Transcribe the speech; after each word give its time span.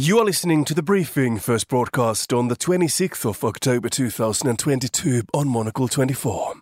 You 0.00 0.20
are 0.20 0.24
listening 0.24 0.64
to 0.66 0.74
the 0.74 0.82
briefing, 0.84 1.40
first 1.40 1.66
broadcast 1.66 2.32
on 2.32 2.46
the 2.46 2.54
26th 2.54 3.28
of 3.28 3.42
October 3.42 3.88
2022 3.88 5.22
on 5.34 5.48
Monocle 5.48 5.88
24. 5.88 6.54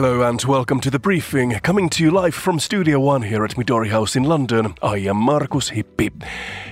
Hello 0.00 0.22
and 0.22 0.40
welcome 0.44 0.78
to 0.82 0.92
the 0.92 1.00
briefing, 1.00 1.50
coming 1.64 1.88
to 1.88 2.04
you 2.04 2.12
live 2.12 2.32
from 2.32 2.60
Studio 2.60 3.00
One 3.00 3.22
here 3.22 3.44
at 3.44 3.56
Midori 3.56 3.90
House 3.90 4.14
in 4.14 4.22
London. 4.22 4.74
I 4.80 4.98
am 4.98 5.16
Markus 5.16 5.70
Hippi. 5.70 6.12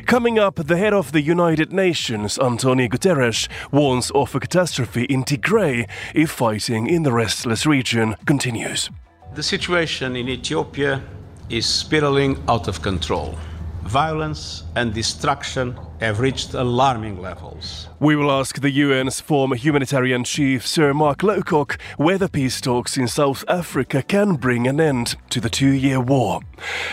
Coming 0.07 0.39
up, 0.39 0.55
the 0.55 0.77
head 0.77 0.95
of 0.95 1.11
the 1.11 1.21
United 1.21 1.73
Nations, 1.73 2.39
Antonio 2.39 2.87
Guterres, 2.87 3.49
warns 3.73 4.13
of 4.13 4.33
a 4.37 4.39
catastrophe 4.39 5.07
in 5.07 5.25
Tigray 5.25 5.91
if 6.15 6.31
fighting 6.31 6.87
in 6.87 7.03
the 7.03 7.11
restless 7.11 7.67
region 7.67 8.15
continues. 8.27 8.91
The 9.35 9.43
situation 9.43 10.15
in 10.15 10.29
Ethiopia 10.29 11.03
is 11.51 11.67
spiraling 11.67 12.41
out 12.49 12.69
of 12.69 12.81
control. 12.81 13.37
Violence 13.83 14.63
and 14.77 14.95
destruction 14.95 15.77
have 16.01 16.21
reached 16.21 16.55
alarming 16.55 17.21
levels. 17.21 17.89
We 17.99 18.17
will 18.17 18.31
ask 18.31 18.61
the 18.61 18.83
UN's 18.83 19.21
former 19.21 19.57
humanitarian 19.57 20.25
chief, 20.25 20.67
Sir 20.67 20.93
Mark 20.93 21.21
Lowcock, 21.21 21.81
whether 21.97 22.29
peace 22.29 22.61
talks 22.61 22.99
in 22.99 23.09
South 23.09 23.45
Africa 23.49 24.03
can 24.03 24.35
bring 24.35 24.67
an 24.67 24.81
end 24.81 25.17
to 25.31 25.41
the 25.41 25.49
two 25.49 25.71
year 25.71 26.01
war. 26.01 26.41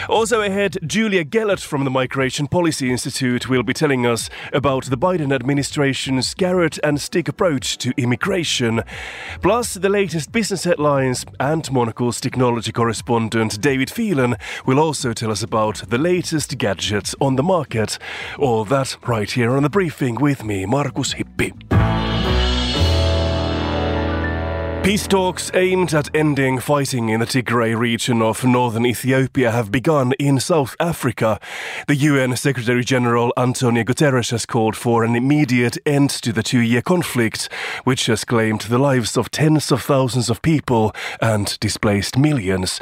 Also 0.07 0.41
ahead, 0.41 0.77
Julia 0.85 1.25
Gelatt 1.25 1.61
from 1.61 1.83
the 1.83 1.89
Migration 1.89 2.47
Policy 2.47 2.89
Institute 2.89 3.49
will 3.49 3.63
be 3.63 3.73
telling 3.73 4.05
us 4.05 4.29
about 4.53 4.85
the 4.85 4.97
Biden 4.97 5.33
administration's 5.33 6.33
carrot 6.33 6.79
and 6.83 7.01
stick 7.01 7.27
approach 7.27 7.77
to 7.79 7.93
immigration, 7.97 8.81
plus 9.41 9.73
the 9.73 9.89
latest 9.89 10.31
business 10.31 10.63
headlines, 10.63 11.25
and 11.39 11.69
Monocle's 11.71 12.21
technology 12.21 12.71
correspondent 12.71 13.59
David 13.59 13.89
Phelan 13.89 14.37
will 14.65 14.79
also 14.79 15.13
tell 15.13 15.31
us 15.31 15.43
about 15.43 15.83
the 15.89 15.97
latest 15.97 16.57
gadgets 16.57 17.13
on 17.19 17.35
the 17.35 17.43
market. 17.43 17.97
All 18.39 18.63
that 18.65 18.92
right 19.07 19.29
here 19.29 19.51
on 19.51 19.63
the 19.63 19.69
briefing 19.69 20.15
with 20.15 20.43
me, 20.43 20.65
Markus 20.65 21.13
Hippi. 21.13 22.02
Peace 24.83 25.07
talks 25.07 25.49
aimed 25.53 25.93
at 25.93 26.13
ending 26.13 26.59
fighting 26.59 27.07
in 27.07 27.21
the 27.21 27.25
Tigray 27.25 27.73
region 27.73 28.21
of 28.21 28.43
northern 28.43 28.85
Ethiopia 28.85 29.49
have 29.49 29.71
begun 29.71 30.11
in 30.19 30.41
South 30.41 30.75
Africa. 30.77 31.39
The 31.87 31.95
UN 31.95 32.35
Secretary 32.35 32.83
General 32.83 33.31
Antonio 33.37 33.85
Guterres 33.85 34.31
has 34.31 34.45
called 34.45 34.75
for 34.75 35.05
an 35.05 35.15
immediate 35.15 35.77
end 35.85 36.09
to 36.09 36.33
the 36.33 36.43
two 36.43 36.59
year 36.59 36.81
conflict, 36.81 37.47
which 37.85 38.07
has 38.07 38.25
claimed 38.25 38.63
the 38.63 38.77
lives 38.77 39.15
of 39.15 39.31
tens 39.31 39.71
of 39.71 39.81
thousands 39.81 40.29
of 40.29 40.41
people 40.41 40.93
and 41.21 41.57
displaced 41.61 42.17
millions. 42.17 42.81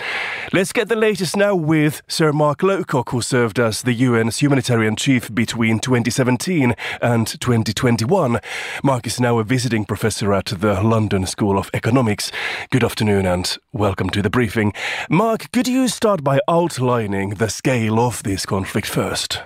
Let's 0.51 0.73
get 0.73 0.89
the 0.89 0.95
latest 0.95 1.37
now 1.37 1.53
with 1.53 2.01
Sir 2.07 2.33
Mark 2.33 2.61
Lowcock, 2.61 3.11
who 3.11 3.21
served 3.21 3.59
as 3.59 3.83
the 3.83 4.05
UN's 4.05 4.39
humanitarian 4.39 4.95
chief 4.95 5.31
between 5.35 5.77
2017 5.79 6.73
and 6.99 7.27
2021. 7.27 8.39
Mark 8.83 9.05
is 9.05 9.19
now 9.19 9.37
a 9.37 9.43
visiting 9.43 9.85
professor 9.85 10.33
at 10.33 10.45
the 10.45 10.81
London 10.81 11.27
School 11.27 11.59
of 11.59 11.69
Economics 11.75 11.90
Economics. 11.91 12.31
Good 12.69 12.85
afternoon 12.85 13.25
and 13.25 13.57
welcome 13.73 14.09
to 14.11 14.21
the 14.21 14.29
briefing. 14.29 14.71
Mark, 15.09 15.51
could 15.51 15.67
you 15.67 15.89
start 15.89 16.23
by 16.23 16.39
outlining 16.47 17.31
the 17.31 17.49
scale 17.49 17.99
of 17.99 18.23
this 18.23 18.45
conflict 18.45 18.87
first? 18.87 19.43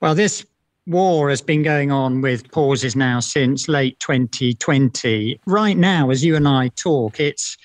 Well, 0.00 0.14
this 0.14 0.46
war 0.86 1.28
has 1.28 1.42
been 1.42 1.62
going 1.62 1.92
on 1.92 2.22
with 2.22 2.50
pauses 2.50 2.96
now 2.96 3.20
since 3.20 3.68
late 3.68 4.00
2020. 4.00 5.38
Right 5.44 5.76
now, 5.76 6.08
as 6.08 6.24
you 6.24 6.34
and 6.34 6.48
I 6.48 6.68
talk, 6.68 7.20
it's, 7.20 7.58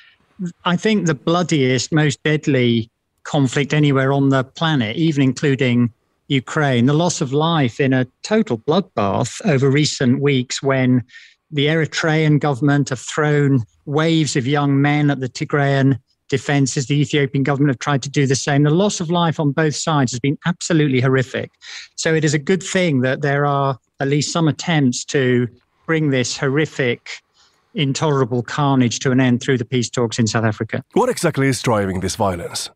I 0.65 0.75
think, 0.75 1.05
the 1.05 1.15
bloodiest, 1.15 1.93
most 1.93 2.21
deadly 2.23 2.91
conflict 3.23 3.73
anywhere 3.73 4.11
on 4.11 4.27
the 4.27 4.43
planet, 4.43 4.97
even 4.97 5.23
including 5.23 5.89
Ukraine. 6.27 6.85
The 6.85 6.93
loss 6.93 7.21
of 7.21 7.31
life 7.31 7.79
in 7.79 7.93
a 7.93 8.05
total 8.23 8.57
bloodbath 8.57 9.39
over 9.49 9.69
recent 9.69 10.19
weeks 10.19 10.61
when 10.61 11.05
the 11.51 11.67
Eritrean 11.67 12.39
government 12.39 12.89
have 12.89 12.99
thrown 12.99 13.63
waves 13.85 14.35
of 14.35 14.47
young 14.47 14.81
men 14.81 15.09
at 15.09 15.19
the 15.19 15.29
Tigrayan 15.29 15.99
defenses. 16.29 16.87
The 16.87 16.99
Ethiopian 16.99 17.43
government 17.43 17.69
have 17.69 17.79
tried 17.79 18.03
to 18.03 18.09
do 18.09 18.27
the 18.27 18.35
same. 18.35 18.63
The 18.63 18.69
loss 18.69 18.99
of 18.99 19.09
life 19.09 19.39
on 19.39 19.51
both 19.51 19.75
sides 19.75 20.11
has 20.11 20.19
been 20.19 20.37
absolutely 20.45 20.99
horrific. 20.99 21.51
So 21.95 22.13
it 22.13 22.25
is 22.25 22.33
a 22.33 22.39
good 22.39 22.61
thing 22.61 23.01
that 23.01 23.21
there 23.21 23.45
are 23.45 23.77
at 23.99 24.07
least 24.09 24.31
some 24.31 24.47
attempts 24.47 25.05
to 25.05 25.47
bring 25.85 26.09
this 26.09 26.37
horrific, 26.37 27.09
intolerable 27.73 28.43
carnage 28.43 28.99
to 28.99 29.11
an 29.11 29.21
end 29.21 29.41
through 29.41 29.57
the 29.57 29.65
peace 29.65 29.89
talks 29.89 30.19
in 30.19 30.27
South 30.27 30.43
Africa. 30.43 30.83
What 30.93 31.09
exactly 31.09 31.47
is 31.47 31.61
driving 31.61 32.01
this 32.01 32.15
violence? 32.15 32.69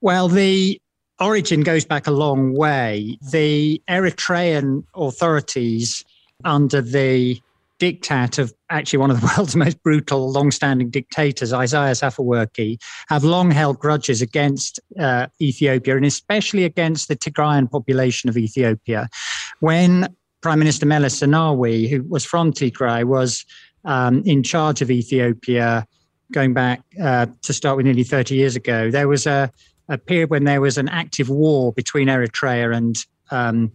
Well, 0.00 0.26
the 0.26 0.80
origin 1.20 1.62
goes 1.62 1.84
back 1.84 2.08
a 2.08 2.10
long 2.10 2.54
way. 2.54 3.16
The 3.30 3.80
Eritrean 3.88 4.82
authorities, 4.96 6.04
under 6.44 6.80
the 6.80 7.40
diktat 7.82 8.38
of 8.38 8.54
actually 8.70 9.00
one 9.00 9.10
of 9.10 9.20
the 9.20 9.26
world's 9.36 9.56
most 9.56 9.82
brutal, 9.82 10.30
long-standing 10.30 10.88
dictators, 10.88 11.52
Isaias 11.52 12.00
Afwerki, 12.00 12.80
have 13.08 13.24
long 13.24 13.50
held 13.50 13.80
grudges 13.80 14.22
against 14.22 14.78
uh, 14.98 15.26
Ethiopia 15.40 15.96
and 15.96 16.06
especially 16.06 16.64
against 16.64 17.08
the 17.08 17.16
Tigrayan 17.16 17.68
population 17.68 18.30
of 18.30 18.36
Ethiopia. 18.36 19.08
When 19.58 20.14
Prime 20.42 20.60
Minister 20.60 20.86
Meles 20.86 21.20
Zenawi, 21.20 21.88
who 21.88 22.04
was 22.08 22.24
from 22.24 22.52
Tigray, 22.52 23.04
was 23.04 23.44
um, 23.84 24.22
in 24.24 24.44
charge 24.44 24.80
of 24.80 24.90
Ethiopia, 24.90 25.84
going 26.32 26.54
back 26.54 26.82
uh, 27.02 27.26
to 27.42 27.52
start 27.52 27.76
with 27.76 27.86
nearly 27.86 28.04
30 28.04 28.36
years 28.36 28.54
ago, 28.54 28.90
there 28.90 29.08
was 29.08 29.26
a, 29.26 29.50
a 29.88 29.98
period 29.98 30.30
when 30.30 30.44
there 30.44 30.60
was 30.60 30.78
an 30.78 30.88
active 30.88 31.28
war 31.28 31.72
between 31.72 32.06
Eritrea 32.08 32.74
and 32.76 32.96
um, 33.32 33.72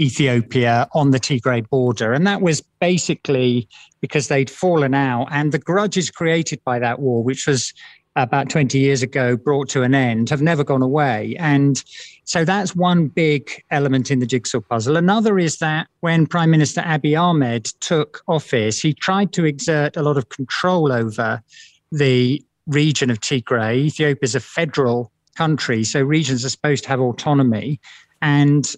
Ethiopia 0.00 0.88
on 0.94 1.10
the 1.10 1.20
Tigray 1.20 1.68
border. 1.68 2.12
And 2.12 2.26
that 2.26 2.40
was 2.40 2.60
basically 2.80 3.68
because 4.00 4.28
they'd 4.28 4.50
fallen 4.50 4.94
out. 4.94 5.28
And 5.30 5.52
the 5.52 5.58
grudges 5.58 6.10
created 6.10 6.60
by 6.64 6.78
that 6.78 6.98
war, 7.00 7.22
which 7.22 7.46
was 7.46 7.72
about 8.16 8.50
20 8.50 8.78
years 8.78 9.02
ago 9.02 9.36
brought 9.36 9.68
to 9.70 9.82
an 9.82 9.94
end, 9.94 10.28
have 10.28 10.42
never 10.42 10.64
gone 10.64 10.82
away. 10.82 11.34
And 11.38 11.82
so 12.24 12.44
that's 12.44 12.76
one 12.76 13.08
big 13.08 13.50
element 13.70 14.10
in 14.10 14.18
the 14.18 14.26
jigsaw 14.26 14.60
puzzle. 14.60 14.96
Another 14.96 15.38
is 15.38 15.58
that 15.58 15.88
when 16.00 16.26
Prime 16.26 16.50
Minister 16.50 16.82
Abiy 16.82 17.18
Ahmed 17.18 17.64
took 17.80 18.22
office, 18.28 18.80
he 18.80 18.92
tried 18.92 19.32
to 19.32 19.44
exert 19.44 19.96
a 19.96 20.02
lot 20.02 20.18
of 20.18 20.28
control 20.28 20.92
over 20.92 21.42
the 21.90 22.42
region 22.66 23.10
of 23.10 23.20
Tigray. 23.20 23.76
Ethiopia 23.76 24.18
is 24.22 24.34
a 24.34 24.40
federal 24.40 25.10
country, 25.36 25.82
so 25.84 26.02
regions 26.02 26.44
are 26.44 26.50
supposed 26.50 26.84
to 26.84 26.90
have 26.90 27.00
autonomy. 27.00 27.80
And 28.20 28.72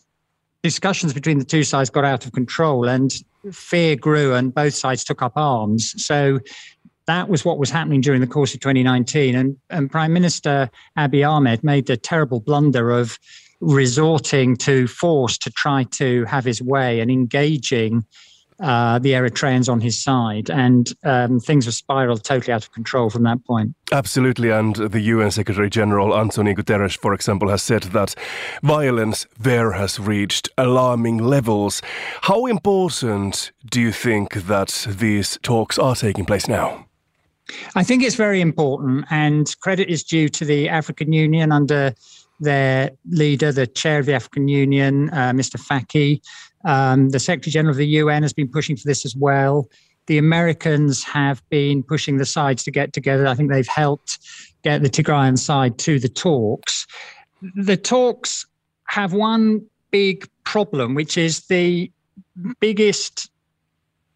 discussions 0.64 1.12
between 1.12 1.38
the 1.38 1.44
two 1.44 1.62
sides 1.62 1.90
got 1.90 2.06
out 2.06 2.24
of 2.24 2.32
control 2.32 2.88
and 2.88 3.12
fear 3.52 3.94
grew 3.94 4.32
and 4.32 4.54
both 4.54 4.72
sides 4.72 5.04
took 5.04 5.20
up 5.20 5.34
arms. 5.36 5.94
So 6.02 6.40
that 7.06 7.28
was 7.28 7.44
what 7.44 7.58
was 7.58 7.68
happening 7.68 8.00
during 8.00 8.22
the 8.22 8.26
course 8.26 8.54
of 8.54 8.60
2019. 8.60 9.34
And, 9.34 9.58
and 9.68 9.90
Prime 9.90 10.14
Minister 10.14 10.70
Abiy 10.98 11.28
Ahmed 11.28 11.62
made 11.62 11.86
the 11.86 11.98
terrible 11.98 12.40
blunder 12.40 12.90
of 12.90 13.18
resorting 13.60 14.56
to 14.56 14.86
force 14.86 15.36
to 15.36 15.50
try 15.50 15.84
to 15.84 16.24
have 16.24 16.46
his 16.46 16.62
way 16.62 17.00
and 17.00 17.10
engaging 17.10 18.02
uh, 18.60 18.98
the 18.98 19.12
Eritreans 19.12 19.68
on 19.68 19.80
his 19.80 20.00
side, 20.00 20.50
and 20.50 20.92
um, 21.04 21.40
things 21.40 21.64
have 21.64 21.74
spiraled 21.74 22.22
totally 22.22 22.52
out 22.52 22.64
of 22.64 22.72
control 22.72 23.10
from 23.10 23.24
that 23.24 23.44
point. 23.44 23.74
Absolutely, 23.92 24.50
and 24.50 24.76
the 24.76 25.00
UN 25.00 25.30
Secretary 25.30 25.68
General 25.68 26.16
Antonio 26.16 26.54
Guterres, 26.54 26.96
for 26.96 27.14
example, 27.14 27.48
has 27.48 27.62
said 27.62 27.84
that 27.84 28.14
violence 28.62 29.26
there 29.38 29.72
has 29.72 29.98
reached 29.98 30.48
alarming 30.56 31.18
levels. 31.18 31.82
How 32.22 32.46
important 32.46 33.52
do 33.70 33.80
you 33.80 33.92
think 33.92 34.46
that 34.46 34.86
these 34.88 35.38
talks 35.42 35.78
are 35.78 35.96
taking 35.96 36.24
place 36.24 36.48
now? 36.48 36.86
I 37.74 37.82
think 37.84 38.02
it's 38.02 38.16
very 38.16 38.40
important, 38.40 39.04
and 39.10 39.52
credit 39.60 39.88
is 39.88 40.02
due 40.02 40.28
to 40.30 40.44
the 40.44 40.68
African 40.68 41.12
Union 41.12 41.52
under 41.52 41.94
their 42.40 42.90
leader, 43.06 43.52
the 43.52 43.66
chair 43.66 43.98
of 43.98 44.06
the 44.06 44.14
African 44.14 44.48
Union, 44.48 45.10
uh, 45.10 45.32
Mr. 45.32 45.56
Faki, 45.60 46.20
um, 46.64 47.10
the 47.10 47.20
Secretary 47.20 47.52
General 47.52 47.72
of 47.72 47.76
the 47.76 47.86
UN 47.86 48.22
has 48.22 48.32
been 48.32 48.48
pushing 48.48 48.76
for 48.76 48.86
this 48.86 49.04
as 49.04 49.14
well. 49.16 49.68
The 50.06 50.18
Americans 50.18 51.02
have 51.04 51.42
been 51.48 51.82
pushing 51.82 52.18
the 52.18 52.26
sides 52.26 52.62
to 52.64 52.70
get 52.70 52.92
together. 52.92 53.26
I 53.26 53.34
think 53.34 53.50
they've 53.50 53.66
helped 53.66 54.18
get 54.62 54.82
the 54.82 54.90
Tigrayan 54.90 55.38
side 55.38 55.78
to 55.78 55.98
the 55.98 56.08
talks. 56.08 56.86
The 57.56 57.76
talks 57.76 58.46
have 58.88 59.12
one 59.12 59.64
big 59.90 60.28
problem, 60.44 60.94
which 60.94 61.16
is 61.16 61.46
the 61.46 61.90
biggest 62.60 63.30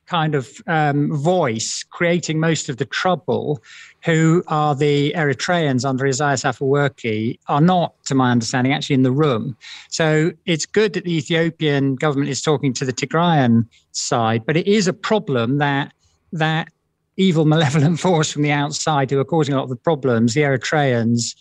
kind 0.08 0.34
of 0.34 0.60
um, 0.66 1.12
voice 1.12 1.84
creating 1.84 2.40
most 2.40 2.68
of 2.68 2.78
the 2.78 2.84
trouble, 2.84 3.62
who 4.04 4.42
are 4.48 4.74
the 4.74 5.12
Eritreans 5.14 5.84
under 5.84 6.06
Isaias 6.06 6.42
Afwerki, 6.42 7.38
are 7.48 7.60
not, 7.60 7.92
to 8.04 8.14
my 8.14 8.30
understanding, 8.30 8.72
actually 8.72 8.94
in 8.94 9.02
the 9.02 9.12
room. 9.12 9.56
So 9.90 10.32
it's 10.46 10.66
good 10.66 10.94
that 10.94 11.04
the 11.04 11.16
Ethiopian 11.16 11.96
government 11.96 12.30
is 12.30 12.40
talking 12.40 12.72
to 12.74 12.84
the 12.84 12.92
Tigrayan 12.92 13.66
side, 13.92 14.44
but 14.46 14.56
it 14.56 14.66
is 14.66 14.88
a 14.88 14.92
problem 14.92 15.58
that 15.58 15.92
that 16.32 16.68
evil, 17.16 17.44
malevolent 17.44 18.00
force 18.06 18.32
from 18.32 18.42
the 18.42 18.52
outside 18.52 19.10
who 19.10 19.18
are 19.18 19.24
causing 19.24 19.54
a 19.54 19.58
lot 19.58 19.64
of 19.64 19.70
the 19.70 19.76
problems, 19.76 20.34
the 20.34 20.42
Eritreans, 20.42 21.34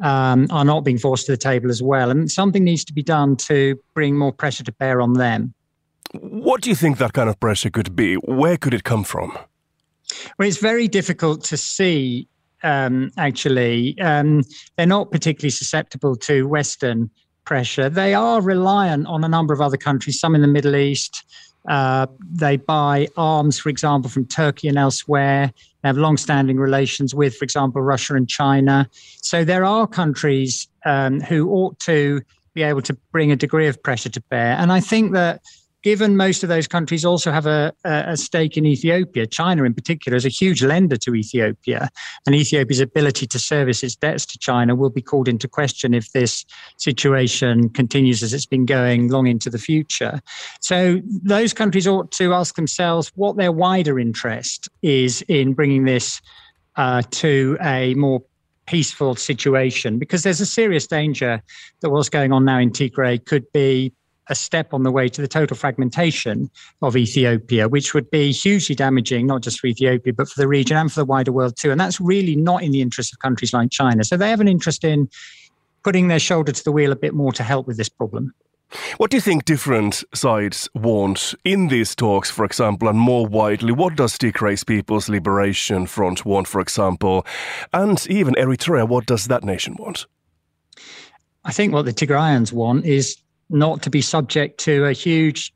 um, 0.00 0.46
are 0.50 0.64
not 0.64 0.84
being 0.84 0.98
forced 0.98 1.26
to 1.26 1.32
the 1.32 1.38
table 1.38 1.70
as 1.70 1.82
well. 1.82 2.10
And 2.10 2.30
something 2.30 2.64
needs 2.64 2.84
to 2.84 2.92
be 2.92 3.02
done 3.02 3.36
to 3.36 3.78
bring 3.94 4.16
more 4.16 4.32
pressure 4.32 4.64
to 4.64 4.72
bear 4.72 5.00
on 5.00 5.14
them. 5.14 5.54
What 6.20 6.62
do 6.62 6.70
you 6.70 6.76
think 6.76 6.98
that 6.98 7.12
kind 7.12 7.28
of 7.28 7.38
pressure 7.40 7.70
could 7.70 7.96
be? 7.96 8.14
Where 8.14 8.56
could 8.56 8.74
it 8.74 8.84
come 8.84 9.04
from? 9.04 9.36
Well, 10.38 10.48
it's 10.48 10.58
very 10.58 10.88
difficult 10.88 11.42
to 11.44 11.56
see, 11.56 12.28
um, 12.62 13.10
actually. 13.16 13.98
Um, 14.00 14.42
they're 14.76 14.86
not 14.86 15.10
particularly 15.10 15.50
susceptible 15.50 16.16
to 16.16 16.46
Western 16.46 17.10
pressure. 17.44 17.88
They 17.88 18.14
are 18.14 18.40
reliant 18.40 19.06
on 19.06 19.24
a 19.24 19.28
number 19.28 19.52
of 19.52 19.60
other 19.60 19.76
countries, 19.76 20.20
some 20.20 20.34
in 20.34 20.40
the 20.40 20.48
Middle 20.48 20.76
East. 20.76 21.24
Uh, 21.68 22.06
they 22.30 22.56
buy 22.56 23.08
arms, 23.16 23.58
for 23.58 23.70
example, 23.70 24.10
from 24.10 24.26
Turkey 24.26 24.68
and 24.68 24.78
elsewhere. 24.78 25.50
They 25.82 25.88
have 25.88 25.96
long 25.96 26.16
standing 26.16 26.58
relations 26.58 27.14
with, 27.14 27.34
for 27.36 27.44
example, 27.44 27.82
Russia 27.82 28.14
and 28.14 28.28
China. 28.28 28.88
So 29.22 29.44
there 29.44 29.64
are 29.64 29.86
countries 29.86 30.68
um, 30.84 31.20
who 31.20 31.50
ought 31.50 31.78
to 31.80 32.20
be 32.52 32.62
able 32.62 32.82
to 32.82 32.94
bring 33.12 33.32
a 33.32 33.36
degree 33.36 33.66
of 33.66 33.82
pressure 33.82 34.10
to 34.10 34.20
bear. 34.22 34.56
And 34.58 34.72
I 34.72 34.80
think 34.80 35.12
that 35.12 35.42
given 35.84 36.16
most 36.16 36.42
of 36.42 36.48
those 36.48 36.66
countries 36.66 37.04
also 37.04 37.30
have 37.30 37.44
a, 37.44 37.70
a, 37.84 38.16
stake 38.16 38.56
in 38.56 38.64
Ethiopia, 38.64 39.26
China 39.26 39.64
in 39.64 39.74
particular 39.74 40.16
is 40.16 40.24
a 40.24 40.30
huge 40.30 40.62
lender 40.62 40.96
to 40.96 41.14
Ethiopia, 41.14 41.90
and 42.26 42.34
Ethiopia's 42.34 42.80
ability 42.80 43.26
to 43.26 43.38
service 43.38 43.82
its 43.82 43.94
debts 43.94 44.24
to 44.24 44.38
China 44.38 44.74
will 44.74 44.88
be 44.88 45.02
called 45.02 45.28
into 45.28 45.46
question 45.46 45.92
if 45.92 46.10
this 46.12 46.46
situation 46.78 47.68
continues 47.68 48.22
as 48.22 48.32
it's 48.32 48.46
been 48.46 48.64
going 48.64 49.08
long 49.08 49.26
into 49.26 49.50
the 49.50 49.58
future. 49.58 50.20
So 50.60 51.02
those 51.22 51.52
countries 51.52 51.86
ought 51.86 52.10
to 52.12 52.32
ask 52.32 52.56
themselves 52.56 53.12
what 53.14 53.36
their 53.36 53.52
wider 53.52 53.98
interest 53.98 54.70
is 54.80 55.20
in 55.28 55.52
bringing 55.52 55.84
this 55.84 56.22
uh, 56.76 57.02
to 57.10 57.58
a 57.60 57.92
more 57.94 58.22
peaceful 58.66 59.14
situation 59.14 59.98
because 59.98 60.22
there's 60.22 60.40
a 60.40 60.46
serious 60.46 60.86
danger 60.86 61.42
that 61.80 61.90
what's 61.90 62.08
going 62.08 62.32
on 62.32 62.46
now 62.46 62.58
in 62.58 62.70
Tigray 62.70 63.22
could 63.22 63.44
be 63.52 63.92
a 64.28 64.34
step 64.34 64.72
on 64.72 64.82
the 64.82 64.90
way 64.90 65.08
to 65.08 65.20
the 65.20 65.28
total 65.28 65.56
fragmentation 65.56 66.50
of 66.82 66.96
Ethiopia, 66.96 67.68
which 67.68 67.94
would 67.94 68.10
be 68.10 68.32
hugely 68.32 68.74
damaging, 68.74 69.26
not 69.26 69.42
just 69.42 69.60
for 69.60 69.66
Ethiopia, 69.66 70.12
but 70.12 70.28
for 70.28 70.40
the 70.40 70.48
region 70.48 70.76
and 70.76 70.92
for 70.92 71.00
the 71.00 71.04
wider 71.04 71.32
world 71.32 71.56
too. 71.56 71.70
And 71.70 71.80
that's 71.80 72.00
really 72.00 72.36
not 72.36 72.62
in 72.62 72.72
the 72.72 72.80
interest 72.80 73.12
of 73.12 73.18
countries 73.18 73.52
like 73.52 73.70
China. 73.70 74.04
So 74.04 74.16
they 74.16 74.30
have 74.30 74.40
an 74.40 74.48
interest 74.48 74.84
in 74.84 75.08
putting 75.82 76.08
their 76.08 76.18
shoulder 76.18 76.52
to 76.52 76.64
the 76.64 76.72
wheel 76.72 76.92
a 76.92 76.96
bit 76.96 77.14
more 77.14 77.32
to 77.32 77.42
help 77.42 77.66
with 77.66 77.76
this 77.76 77.88
problem. 77.88 78.34
What 78.96 79.10
do 79.10 79.16
you 79.16 79.20
think 79.20 79.44
different 79.44 80.02
sides 80.14 80.68
want 80.74 81.34
in 81.44 81.68
these 81.68 81.94
talks, 81.94 82.30
for 82.30 82.44
example, 82.44 82.88
and 82.88 82.98
more 82.98 83.26
widely? 83.26 83.72
What 83.72 83.94
does 83.94 84.18
Tigray's 84.18 84.64
People's 84.64 85.08
Liberation 85.08 85.86
Front 85.86 86.24
want, 86.24 86.48
for 86.48 86.60
example? 86.60 87.24
And 87.72 88.04
even 88.08 88.34
Eritrea, 88.34 88.88
what 88.88 89.06
does 89.06 89.26
that 89.26 89.44
nation 89.44 89.76
want? 89.78 90.06
I 91.44 91.52
think 91.52 91.72
what 91.72 91.84
the 91.84 91.92
Tigrayans 91.92 92.52
want 92.52 92.84
is 92.86 93.16
not 93.50 93.82
to 93.82 93.90
be 93.90 94.00
subject 94.00 94.58
to 94.60 94.84
a 94.84 94.92
huge 94.92 95.52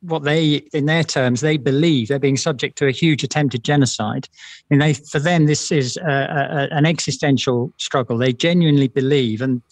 what 0.00 0.22
they 0.22 0.56
in 0.74 0.84
their 0.84 1.02
terms 1.02 1.40
they 1.40 1.56
believe 1.56 2.08
they're 2.08 2.18
being 2.18 2.36
subject 2.36 2.76
to 2.76 2.86
a 2.86 2.90
huge 2.90 3.24
attempted 3.24 3.64
genocide. 3.64 4.28
And 4.70 4.80
they 4.80 4.94
for 4.94 5.18
them 5.18 5.46
this 5.46 5.72
is 5.72 5.96
a, 5.96 6.68
a, 6.70 6.76
an 6.76 6.84
existential 6.84 7.72
struggle. 7.78 8.18
They 8.18 8.32
genuinely 8.32 8.88
believe 8.88 9.40
and 9.40 9.62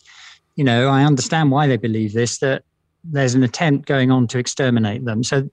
you 0.56 0.64
know 0.64 0.88
i 0.88 1.02
understand 1.04 1.50
why 1.50 1.66
they 1.66 1.78
believe 1.78 2.12
this 2.12 2.38
that 2.38 2.62
there's 3.04 3.34
an 3.34 3.42
attempt 3.42 3.86
going 3.86 4.10
on 4.10 4.26
to 4.28 4.38
exterminate 4.38 5.04
them. 5.04 5.22
So 5.22 5.48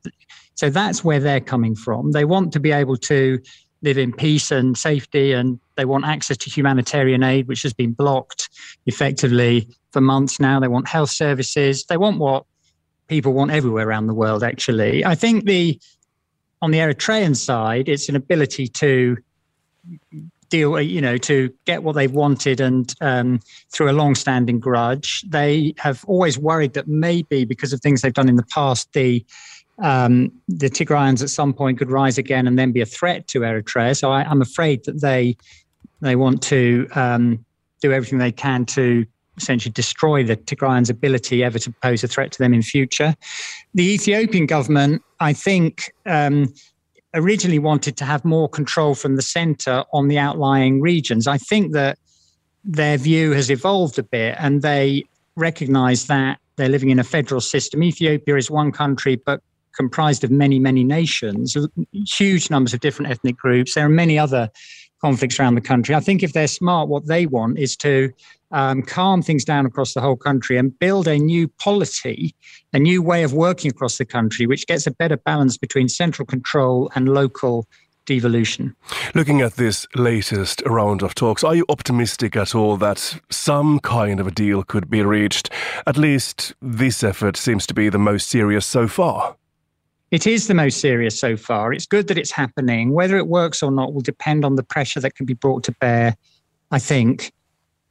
so 0.56 0.70
that's 0.70 1.04
where 1.04 1.20
they're 1.20 1.40
coming 1.40 1.75
from. 1.75 2.12
They 2.12 2.25
want 2.25 2.52
to 2.54 2.60
be 2.60 2.72
able 2.72 2.98
to 2.98 3.40
live 3.82 3.98
in 3.98 4.12
peace 4.12 4.52
and 4.52 4.78
safety 4.78 5.32
and 5.32 5.60
they 5.78 5.86
want 5.86 6.06
access 6.06 6.36
to 6.36 6.50
humanitarian 6.50 7.24
aid 7.24 7.48
which 7.48 7.64
has 7.64 7.74
been 7.74 7.94
blocked 7.94 8.50
effectively 8.86 9.68
for 9.91 10.01
months 10.01 10.39
now. 10.39 10.59
They 10.59 10.68
want 10.68 10.88
health 10.88 11.09
services. 11.09 11.86
They 11.86 11.97
want 11.97 12.19
what 12.19 12.45
people 13.07 13.33
want 13.33 13.51
everywhere 13.51 13.88
around 13.88 14.07
the 14.07 14.13
world, 14.13 14.44
actually. 14.44 15.06
I 15.06 15.15
think 15.15 15.45
the 15.45 15.80
on 16.62 16.71
the 16.71 16.80
Eritrean 16.80 17.36
side, 17.36 17.88
it's 17.88 18.09
an 18.09 18.15
ability 18.15 18.68
to 18.68 19.18
deal, 20.50 20.80
you 20.81 21.01
know, 21.01 21.18
to 21.18 21.53
get 21.65 21.83
what 21.83 21.95
they've 21.95 22.12
wanted 22.12 22.59
and 22.59 22.94
um, 23.01 23.39
through 23.71 23.89
a 23.89 23.94
long-standing 23.94 24.59
grudge. 24.59 25.24
They 25.27 25.74
have 25.77 26.03
always 26.06 26.38
worried 26.38 26.74
that 26.74 26.88
maybe 26.88 27.45
because 27.45 27.71
of 27.71 27.81
things 27.81 28.01
they've 28.01 28.13
done 28.13 28.30
in 28.30 28.36
the 28.36 28.45
past, 28.45 28.91
the 28.94 29.25
um, 29.81 30.30
the 30.50 30.69
Tigrayans 30.69 31.24
at 31.24 31.30
some 31.30 31.53
point 31.53 31.77
could 31.77 31.89
rise 31.89 32.18
again 32.18 32.47
and 32.47 32.59
then 32.59 32.74
be 32.74 32.81
a 32.81 32.86
threat 32.86 33.30
to 33.30 33.39
Eritrea. 33.41 33.97
So 33.97 34.12
I, 34.12 34.30
am 34.30 34.41
afraid 34.41 34.83
that 34.83 35.00
they 35.00 35.38
they 36.01 36.18
want 36.18 36.41
to 36.44 36.88
um, 36.95 37.45
do 37.81 37.94
everything 37.94 38.19
they 38.19 38.33
can 38.33 38.65
to 38.65 39.06
essentially 39.41 39.71
destroy 39.71 40.24
the 40.24 40.38
Tigrayans' 40.38 40.89
ability 40.89 41.44
ever 41.44 41.59
to 41.59 41.71
pose 41.81 42.03
a 42.03 42.07
threat 42.07 42.31
to 42.33 42.39
them 42.39 42.53
in 42.53 42.62
future. 42.62 43.15
The 43.74 43.83
Ethiopian 43.83 44.45
government, 44.45 45.01
I 45.19 45.33
think, 45.33 45.91
um, 46.06 46.53
originally 47.13 47.59
wanted 47.59 47.97
to 47.97 48.06
have 48.06 48.24
more 48.24 48.47
control 48.47 48.95
from 48.95 49.15
the 49.15 49.21
center 49.21 49.83
on 49.94 50.07
the 50.07 50.19
outlying 50.19 50.81
regions. 50.81 51.27
I 51.27 51.38
think 51.38 51.74
that 51.74 51.97
their 52.63 52.97
view 52.97 53.31
has 53.31 53.50
evolved 53.50 53.97
a 53.97 54.03
bit 54.03 54.36
and 54.38 54.62
they 54.62 55.06
recognize 55.36 56.07
that 56.07 56.39
they're 56.57 56.69
living 56.69 56.89
in 56.89 57.00
a 57.00 57.03
federal 57.03 57.41
system. 57.41 57.81
Ethiopia 57.81 58.36
is 58.36 58.51
one 58.51 58.71
country, 58.71 59.15
but 59.15 59.41
comprised 59.75 60.24
of 60.24 60.31
many, 60.31 60.59
many 60.59 60.83
nations, 60.83 61.56
huge 61.94 62.50
numbers 62.50 62.74
of 62.74 62.81
different 62.81 63.09
ethnic 63.09 63.38
groups. 63.38 63.75
There 63.75 63.86
are 63.86 63.89
many 63.89 64.19
other 64.19 64.50
conflicts 65.01 65.40
around 65.40 65.56
the 65.56 65.62
country. 65.62 65.96
I 65.96 66.00
think 66.00 66.24
if 66.24 66.34
they're 66.34 66.48
smart, 66.48 66.90
what 66.90 67.07
they 67.07 67.25
want 67.25 67.57
is 67.57 67.75
to 67.78 68.12
um, 68.51 68.81
calm 68.81 69.22
things 69.22 69.46
down 69.46 69.66
across 69.66 69.94
the 69.94 70.01
whole 70.01 70.16
country 70.16 70.57
and 70.57 70.78
build 70.80 71.07
a 71.07 71.18
new 71.18 71.48
polity, 71.48 72.36
a 72.74 72.80
new 72.80 73.01
way 73.01 73.24
of 73.24 73.34
working 73.34 73.72
across 73.72 73.98
the 73.98 74.06
country, 74.06 74.46
which 74.48 74.68
gets 74.68 74.88
a 74.88 74.92
better 74.92 75.18
balance 75.18 75.57
between 75.57 75.88
central 75.88 76.25
control 76.25 76.92
and 76.96 77.10
local 77.10 77.68
devolution. 78.06 78.75
Looking 79.13 79.42
at 79.42 79.54
this 79.54 79.86
latest 79.96 80.63
round 80.66 81.04
of 81.04 81.13
talks, 81.13 81.44
are 81.44 81.56
you 81.56 81.66
optimistic 81.69 82.36
at 82.36 82.56
all 82.56 82.75
that 82.78 83.19
some 83.30 83.80
kind 83.80 84.19
of 84.19 84.25
a 84.25 84.31
deal 84.31 84.63
could 84.63 84.90
be 84.90 85.04
reached? 85.04 85.51
At 85.86 85.96
least 85.96 86.54
this 86.60 87.04
effort 87.04 87.38
seems 87.38 87.68
to 87.68 87.74
be 87.75 87.88
the 87.88 88.00
most 88.00 88.28
serious 88.28 88.66
so 88.66 88.88
far. 88.88 89.36
It 90.12 90.26
is 90.26 90.48
the 90.48 90.56
most 90.56 90.80
serious 90.82 91.20
so 91.20 91.38
far. 91.38 91.72
It's 91.72 91.86
good 91.86 92.08
that 92.08 92.18
it's 92.18 92.32
happening. 92.32 92.94
Whether 92.94 93.18
it 93.18 93.28
works 93.28 93.62
or 93.62 93.72
not 93.72 93.94
will 93.94 94.01
depend 94.01 94.44
on 94.44 94.56
the 94.56 94.63
pressure 94.63 95.00
that 95.00 95.16
can 95.16 95.25
be 95.25 95.36
brought 95.36 95.63
to 95.66 95.72
bear, 95.74 96.16
I 96.72 96.80
think, 96.80 97.32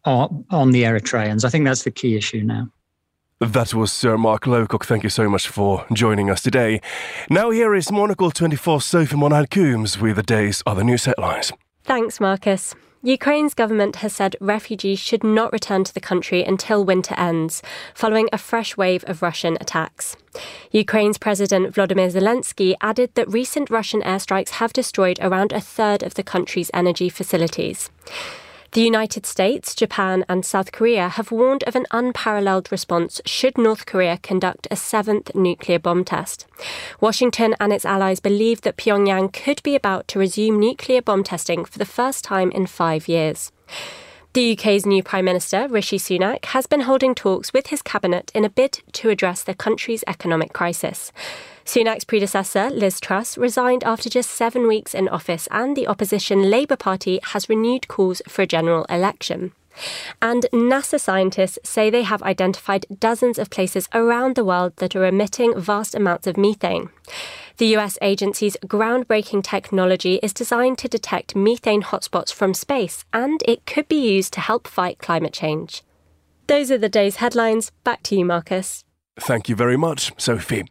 on 0.05 0.73
the 0.73 0.83
Eritreans. 0.83 1.45
I 1.45 1.49
think 1.49 1.65
that's 1.65 1.85
the 1.85 1.91
key 1.91 2.17
issue 2.17 2.43
now. 2.43 2.69
That 3.41 3.73
was 3.73 3.93
Sir 3.93 4.19
Mark 4.19 4.47
Lowcock. 4.47 4.85
Thank 4.85 5.05
you 5.05 5.11
so 5.11 5.29
much 5.29 5.47
for 5.47 5.87
joining 5.93 6.29
us 6.29 6.43
today. 6.43 6.81
Now 7.31 7.51
here 7.51 7.73
is 7.73 7.93
Monocle 7.93 8.33
24 8.33 8.81
Sophie 8.81 9.17
Monaghan 9.17 9.47
Coombs 9.47 10.01
with 10.01 10.17
the 10.17 10.25
day's 10.25 10.61
other 10.67 10.83
news 10.83 11.05
headlines. 11.05 11.53
Thanks, 11.85 12.19
Marcus. 12.19 12.75
Ukraine's 13.02 13.55
government 13.55 13.97
has 13.97 14.12
said 14.12 14.35
refugees 14.40 14.99
should 14.99 15.23
not 15.23 15.52
return 15.52 15.85
to 15.85 15.95
the 15.95 16.00
country 16.00 16.43
until 16.43 16.85
winter 16.85 17.14
ends, 17.17 17.62
following 17.95 18.28
a 18.33 18.38
fresh 18.38 18.76
wave 18.76 19.05
of 19.07 19.23
Russian 19.23 19.57
attacks. 19.61 20.17
Ukraine's 20.73 21.17
President 21.17 21.73
Vladimir 21.73 22.09
Zelensky 22.09 22.75
added 22.81 23.14
that 23.14 23.33
recent 23.33 23.71
Russian 23.71 24.02
airstrikes 24.02 24.50
have 24.50 24.73
destroyed 24.73 25.21
around 25.23 25.52
a 25.52 25.61
third 25.61 26.02
of 26.02 26.14
the 26.14 26.25
country's 26.25 26.73
energy 26.75 27.09
facilities. 27.09 27.88
The 28.73 28.83
United 28.83 29.25
States, 29.25 29.75
Japan, 29.75 30.27
and 30.29 30.45
South 30.45 30.73
Korea 30.73 31.09
have 31.09 31.33
warned 31.33 31.65
of 31.65 31.75
an 31.75 31.87
unparalleled 31.91 32.71
response 32.71 33.19
should 33.25 33.57
North 33.57 33.87
Korea 33.87 34.19
conduct 34.19 34.69
a 34.71 34.77
seventh 34.77 35.35
nuclear 35.35 35.79
bomb 35.79 36.05
test. 36.05 36.47
Washington 37.01 37.57
and 37.59 37.73
its 37.73 37.87
allies 37.87 38.21
believe 38.21 38.61
that 38.61 38.77
Pyongyang 38.77 39.33
could 39.33 39.63
be 39.63 39.75
about 39.75 40.07
to 40.09 40.19
resume 40.19 40.61
nuclear 40.61 41.01
bomb 41.01 41.25
testing 41.25 41.65
for 41.65 41.79
the 41.79 41.87
first 41.87 42.25
time 42.25 42.51
in 42.51 42.67
five 42.67 43.09
years. 43.09 43.53
The 44.35 44.53
UK's 44.53 44.85
new 44.85 45.03
Prime 45.03 45.25
Minister, 45.25 45.67
Rishi 45.67 45.99
Sunak, 45.99 46.45
has 46.47 46.67
been 46.67 46.83
holding 46.83 47.15
talks 47.15 47.55
with 47.55 47.69
his 47.69 47.81
cabinet 47.81 48.31
in 48.35 48.45
a 48.45 48.51
bid 48.51 48.83
to 48.93 49.09
address 49.09 49.43
the 49.43 49.55
country's 49.55 50.05
economic 50.07 50.53
crisis. 50.53 51.11
Sunak's 51.69 52.05
predecessor, 52.05 52.71
Liz 52.71 52.99
Truss, 52.99 53.37
resigned 53.37 53.85
after 53.85 54.09
just 54.09 54.31
seven 54.31 54.67
weeks 54.67 54.95
in 54.95 55.07
office, 55.07 55.47
and 55.51 55.77
the 55.77 55.87
opposition 55.87 56.51
Labour 56.51 56.77
Party 56.77 57.21
has 57.23 57.51
renewed 57.51 57.89
calls 57.89 58.23
for 58.27 58.41
a 58.41 58.47
general 58.47 58.87
election. 58.89 59.53
And 60.23 60.47
NASA 60.51 60.99
scientists 60.99 61.59
say 61.65 61.91
they 61.91 62.05
have 62.05 62.23
identified 62.23 62.87
dozens 62.99 63.39
of 63.39 63.51
places 63.51 63.87
around 63.93 64.35
the 64.35 64.47
world 64.47 64.77
that 64.77 64.97
are 64.97 65.05
emitting 65.05 65.61
vast 65.61 65.95
amounts 65.95 66.27
of 66.27 66.39
methane. 66.39 66.89
The 67.59 67.77
US 67.77 67.99
agency's 68.01 68.57
groundbreaking 68.65 69.45
technology 69.45 70.15
is 70.23 70.33
designed 70.33 70.79
to 70.79 70.89
detect 70.89 71.37
methane 71.37 71.83
hotspots 71.83 72.33
from 72.33 72.55
space, 72.55 73.05
and 73.13 73.43
it 73.47 73.67
could 73.67 73.89
be 73.89 74.15
used 74.15 74.33
to 74.33 74.41
help 74.41 74.67
fight 74.67 75.01
climate 75.01 75.35
change. 75.35 75.83
Those 76.47 76.71
are 76.71 76.79
the 76.79 76.89
day's 76.89 77.17
headlines. 77.17 77.73
Back 77.85 78.03
to 78.05 78.17
you, 78.17 78.25
Marcus. 78.25 78.87
Thank 79.21 79.49
you 79.49 79.57
very 79.57 79.77
much, 79.77 80.13
Sophie. 80.17 80.65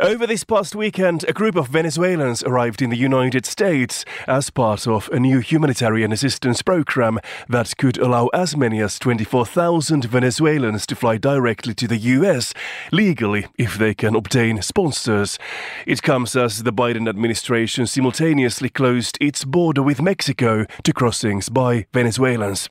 Over 0.00 0.26
this 0.26 0.44
past 0.44 0.74
weekend, 0.74 1.24
a 1.28 1.32
group 1.32 1.56
of 1.56 1.68
Venezuelans 1.68 2.42
arrived 2.42 2.82
in 2.82 2.90
the 2.90 2.96
United 2.96 3.46
States 3.46 4.04
as 4.28 4.50
part 4.50 4.86
of 4.86 5.08
a 5.12 5.18
new 5.18 5.40
humanitarian 5.40 6.12
assistance 6.12 6.60
program 6.60 7.18
that 7.48 7.76
could 7.78 7.96
allow 7.96 8.26
as 8.28 8.56
many 8.56 8.80
as 8.80 8.98
24,000 8.98 10.04
Venezuelans 10.04 10.86
to 10.86 10.94
fly 10.94 11.16
directly 11.16 11.74
to 11.74 11.88
the 11.88 11.96
US 11.96 12.52
legally 12.92 13.46
if 13.56 13.78
they 13.78 13.94
can 13.94 14.14
obtain 14.14 14.60
sponsors. 14.60 15.38
It 15.86 16.02
comes 16.02 16.36
as 16.36 16.64
the 16.64 16.72
Biden 16.72 17.08
administration 17.08 17.86
simultaneously 17.86 18.68
closed 18.68 19.16
its 19.20 19.44
border 19.44 19.82
with 19.82 20.02
Mexico 20.02 20.66
to 20.84 20.92
crossings 20.92 21.48
by 21.48 21.86
Venezuelans. 21.92 22.68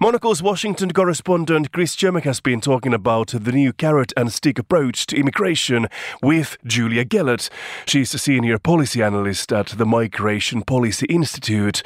Monocle's 0.00 0.42
Washington 0.42 0.90
correspondent 0.90 1.70
Chris 1.70 1.94
Cermak 1.94 2.24
has 2.24 2.40
been 2.40 2.60
talking 2.60 2.92
about 2.92 3.28
the 3.28 3.52
new 3.52 3.72
carrot 3.72 4.12
and 4.16 4.32
stick 4.32 4.58
approach 4.58 5.06
to 5.06 5.16
immigration 5.16 5.86
with 6.20 6.56
Julia 6.66 7.04
Gelatt. 7.04 7.48
She's 7.86 8.12
a 8.12 8.18
senior 8.18 8.58
policy 8.58 9.02
analyst 9.02 9.52
at 9.52 9.68
the 9.68 9.86
Migration 9.86 10.62
Policy 10.62 11.06
Institute. 11.06 11.84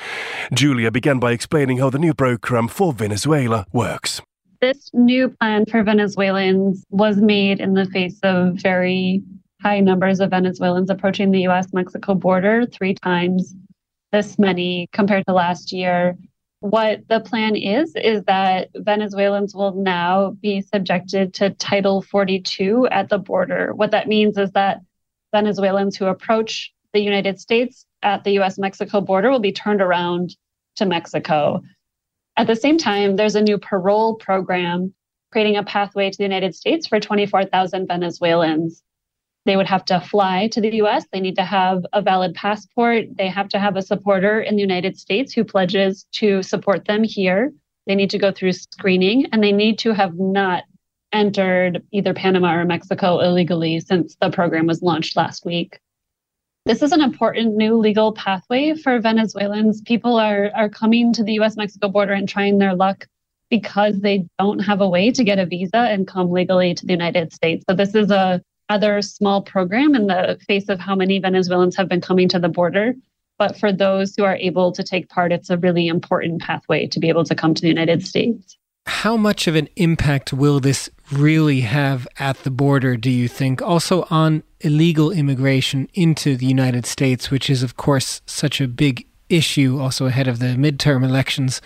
Julia 0.54 0.90
began 0.90 1.18
by 1.18 1.32
explaining 1.32 1.78
how 1.78 1.90
the 1.90 1.98
new 1.98 2.14
program 2.14 2.66
for 2.66 2.94
Venezuela 2.94 3.66
works. 3.72 4.22
This 4.62 4.88
new 4.94 5.28
plan 5.28 5.66
for 5.66 5.82
Venezuelans 5.82 6.86
was 6.88 7.18
made 7.18 7.60
in 7.60 7.74
the 7.74 7.84
face 7.86 8.18
of 8.22 8.54
very 8.54 9.22
high 9.60 9.80
numbers 9.80 10.20
of 10.20 10.30
Venezuelans 10.30 10.88
approaching 10.88 11.30
the 11.30 11.46
US 11.48 11.74
Mexico 11.74 12.14
border, 12.14 12.64
three 12.64 12.94
times 12.94 13.54
this 14.12 14.38
many 14.38 14.88
compared 14.92 15.26
to 15.26 15.34
last 15.34 15.72
year 15.72 16.16
what 16.60 17.06
the 17.08 17.20
plan 17.20 17.54
is 17.54 17.94
is 17.94 18.24
that 18.24 18.68
Venezuelans 18.74 19.54
will 19.54 19.74
now 19.74 20.30
be 20.30 20.60
subjected 20.60 21.34
to 21.34 21.50
Title 21.50 22.02
42 22.02 22.88
at 22.90 23.08
the 23.08 23.18
border. 23.18 23.72
What 23.74 23.92
that 23.92 24.08
means 24.08 24.36
is 24.36 24.50
that 24.52 24.80
Venezuelans 25.32 25.96
who 25.96 26.06
approach 26.06 26.72
the 26.92 27.00
United 27.00 27.40
States 27.40 27.86
at 28.02 28.24
the 28.24 28.38
US 28.40 28.58
Mexico 28.58 29.00
border 29.00 29.30
will 29.30 29.38
be 29.38 29.52
turned 29.52 29.80
around 29.80 30.34
to 30.76 30.86
Mexico. 30.86 31.62
At 32.36 32.46
the 32.46 32.56
same 32.56 32.78
time, 32.78 33.16
there's 33.16 33.34
a 33.34 33.42
new 33.42 33.58
parole 33.58 34.16
program 34.16 34.94
creating 35.30 35.56
a 35.56 35.64
pathway 35.64 36.10
to 36.10 36.16
the 36.16 36.24
United 36.24 36.54
States 36.54 36.86
for 36.86 36.98
24,000 36.98 37.86
Venezuelans. 37.86 38.82
They 39.48 39.56
would 39.56 39.66
have 39.66 39.86
to 39.86 39.98
fly 39.98 40.48
to 40.48 40.60
the 40.60 40.74
US. 40.82 41.06
They 41.10 41.20
need 41.20 41.36
to 41.36 41.42
have 41.42 41.82
a 41.94 42.02
valid 42.02 42.34
passport. 42.34 43.06
They 43.16 43.28
have 43.28 43.48
to 43.48 43.58
have 43.58 43.76
a 43.76 43.82
supporter 43.82 44.42
in 44.42 44.56
the 44.56 44.60
United 44.60 44.98
States 44.98 45.32
who 45.32 45.42
pledges 45.42 46.04
to 46.16 46.42
support 46.42 46.84
them 46.84 47.02
here. 47.02 47.54
They 47.86 47.94
need 47.94 48.10
to 48.10 48.18
go 48.18 48.30
through 48.30 48.52
screening 48.52 49.24
and 49.32 49.42
they 49.42 49.52
need 49.52 49.78
to 49.78 49.94
have 49.94 50.18
not 50.18 50.64
entered 51.14 51.82
either 51.92 52.12
Panama 52.12 52.56
or 52.56 52.66
Mexico 52.66 53.20
illegally 53.20 53.80
since 53.80 54.18
the 54.20 54.28
program 54.28 54.66
was 54.66 54.82
launched 54.82 55.16
last 55.16 55.46
week. 55.46 55.78
This 56.66 56.82
is 56.82 56.92
an 56.92 57.00
important 57.00 57.56
new 57.56 57.78
legal 57.78 58.12
pathway 58.12 58.74
for 58.74 59.00
Venezuelans. 59.00 59.80
People 59.80 60.16
are, 60.16 60.50
are 60.54 60.68
coming 60.68 61.10
to 61.14 61.24
the 61.24 61.40
US 61.40 61.56
Mexico 61.56 61.88
border 61.88 62.12
and 62.12 62.28
trying 62.28 62.58
their 62.58 62.74
luck 62.74 63.06
because 63.48 63.98
they 64.00 64.26
don't 64.38 64.58
have 64.58 64.82
a 64.82 64.88
way 64.90 65.10
to 65.10 65.24
get 65.24 65.38
a 65.38 65.46
visa 65.46 65.78
and 65.78 66.06
come 66.06 66.30
legally 66.30 66.74
to 66.74 66.84
the 66.84 66.92
United 66.92 67.32
States. 67.32 67.64
So, 67.66 67.74
this 67.74 67.94
is 67.94 68.10
a 68.10 68.42
other 68.68 69.00
small 69.02 69.42
program 69.42 69.94
in 69.94 70.06
the 70.06 70.38
face 70.46 70.68
of 70.68 70.78
how 70.78 70.94
many 70.94 71.18
Venezuelans 71.18 71.76
have 71.76 71.88
been 71.88 72.00
coming 72.00 72.28
to 72.28 72.38
the 72.38 72.48
border. 72.48 72.94
But 73.38 73.56
for 73.56 73.72
those 73.72 74.14
who 74.16 74.24
are 74.24 74.36
able 74.36 74.72
to 74.72 74.82
take 74.82 75.08
part, 75.08 75.32
it's 75.32 75.48
a 75.48 75.56
really 75.56 75.86
important 75.86 76.42
pathway 76.42 76.86
to 76.88 76.98
be 77.00 77.08
able 77.08 77.24
to 77.24 77.34
come 77.34 77.54
to 77.54 77.62
the 77.62 77.68
United 77.68 78.06
States. 78.06 78.58
How 78.86 79.16
much 79.16 79.46
of 79.46 79.54
an 79.54 79.68
impact 79.76 80.32
will 80.32 80.60
this 80.60 80.90
really 81.12 81.60
have 81.60 82.08
at 82.18 82.38
the 82.38 82.50
border, 82.50 82.96
do 82.96 83.10
you 83.10 83.28
think? 83.28 83.62
Also 83.62 84.06
on 84.10 84.42
illegal 84.60 85.12
immigration 85.12 85.88
into 85.94 86.36
the 86.36 86.46
United 86.46 86.84
States, 86.84 87.30
which 87.30 87.48
is, 87.48 87.62
of 87.62 87.76
course, 87.76 88.22
such 88.26 88.60
a 88.60 88.66
big 88.66 89.06
issue 89.28 89.78
also 89.78 90.06
ahead 90.06 90.26
of 90.26 90.38
the 90.38 90.56
midterm 90.56 91.04
elections. 91.04 91.60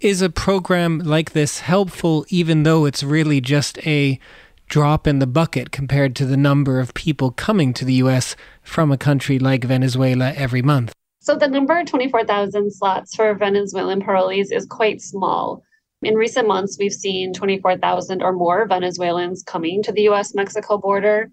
Is 0.00 0.22
a 0.22 0.30
program 0.30 1.00
like 1.00 1.32
this 1.32 1.60
helpful, 1.60 2.24
even 2.28 2.62
though 2.62 2.84
it's 2.84 3.02
really 3.02 3.40
just 3.40 3.78
a 3.86 4.20
drop 4.68 5.06
in 5.06 5.18
the 5.18 5.26
bucket 5.26 5.70
compared 5.70 6.14
to 6.16 6.26
the 6.26 6.36
number 6.36 6.78
of 6.78 6.94
people 6.94 7.30
coming 7.30 7.72
to 7.74 7.84
the 7.84 7.94
US 7.94 8.36
from 8.62 8.92
a 8.92 8.98
country 8.98 9.38
like 9.38 9.64
Venezuela 9.64 10.32
every 10.34 10.62
month? 10.62 10.92
So, 11.20 11.36
the 11.36 11.48
number 11.48 11.84
24,000 11.84 12.72
slots 12.72 13.14
for 13.14 13.34
Venezuelan 13.34 14.02
parolees 14.02 14.52
is 14.52 14.66
quite 14.66 15.02
small. 15.02 15.62
In 16.02 16.14
recent 16.14 16.46
months, 16.46 16.76
we've 16.78 16.92
seen 16.92 17.32
24,000 17.32 18.22
or 18.22 18.32
more 18.32 18.66
Venezuelans 18.66 19.42
coming 19.42 19.82
to 19.82 19.92
the 19.92 20.08
US 20.08 20.34
Mexico 20.34 20.78
border. 20.78 21.30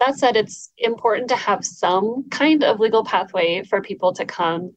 That 0.00 0.16
said, 0.16 0.36
it's 0.36 0.70
important 0.78 1.28
to 1.28 1.36
have 1.36 1.64
some 1.64 2.28
kind 2.30 2.62
of 2.62 2.80
legal 2.80 3.04
pathway 3.04 3.64
for 3.64 3.80
people 3.80 4.12
to 4.14 4.24
come. 4.24 4.74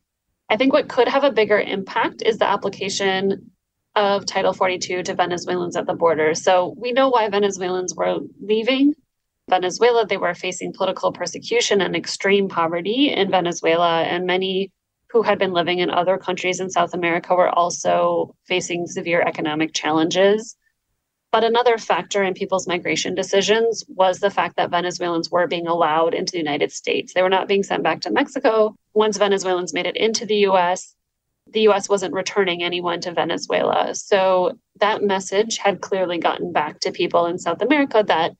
I 0.50 0.58
think 0.58 0.74
what 0.74 0.90
could 0.90 1.08
have 1.08 1.24
a 1.24 1.32
bigger 1.32 1.60
impact 1.60 2.22
is 2.22 2.38
the 2.38 2.50
application 2.50 3.52
of 3.98 4.28
Title 4.28 4.54
42 4.54 5.02
to 5.04 5.16
Venezuelans 5.16 5.76
at 5.76 5.88
the 5.88 5.96
border. 5.96 6.36
So 6.36 6.76
we 6.78 6.92
know 6.92 7.10
why 7.10 7.28
Venezuelans 7.30 7.96
were 7.96 8.20
leaving 8.40 8.94
Venezuela. 9.50 10.06
They 10.06 10.18
were 10.18 10.36
facing 10.36 10.72
political 10.72 11.12
persecution 11.12 11.82
and 11.82 11.96
extreme 11.96 12.48
poverty 12.48 13.12
in 13.12 13.32
Venezuela, 13.32 14.04
and 14.04 14.28
many 14.28 14.72
who 15.10 15.24
had 15.24 15.40
been 15.40 15.52
living 15.52 15.80
in 15.80 15.90
other 15.90 16.18
countries 16.18 16.60
in 16.60 16.70
South 16.70 16.94
America 16.94 17.34
were 17.34 17.50
also 17.50 18.36
facing 18.46 18.86
severe 18.86 19.22
economic 19.22 19.74
challenges. 19.74 20.56
But 21.32 21.44
another 21.44 21.80
factor 21.80 22.24
in 22.24 22.36
people's 22.36 22.68
migration 22.68 23.16
decisions 23.16 23.84
was 23.88 24.20
the 24.20 24.30
fact 24.30 24.58
that 24.58 24.70
Venezuelans 24.70 25.32
were 25.32 25.48
being 25.48 25.66
allowed 25.66 26.14
into 26.14 26.34
the 26.34 26.38
United 26.38 26.72
States. 26.72 27.14
They 27.14 27.24
were 27.24 27.30
not 27.30 27.48
being 27.48 27.64
sent 27.64 27.84
back 27.84 28.02
to 28.02 28.12
Mexico. 28.12 28.76
Once 28.94 29.18
Venezuelans 29.18 29.74
made 29.74 29.88
it 29.88 29.98
into 29.98 30.26
the 30.26 30.46
US, 30.50 30.94
the 31.54 31.68
US 31.70 31.90
wasn't 31.90 32.14
returning 32.14 32.64
anyone 32.64 33.02
to 33.02 33.14
Venezuela. 33.14 33.94
So 33.96 34.58
that 34.80 35.04
message 35.04 35.58
had 35.58 35.82
clearly 35.82 36.18
gotten 36.18 36.52
back 36.52 36.80
to 36.82 36.92
people 36.92 37.26
in 37.26 37.38
South 37.40 37.62
America 37.62 38.04
that 38.08 38.34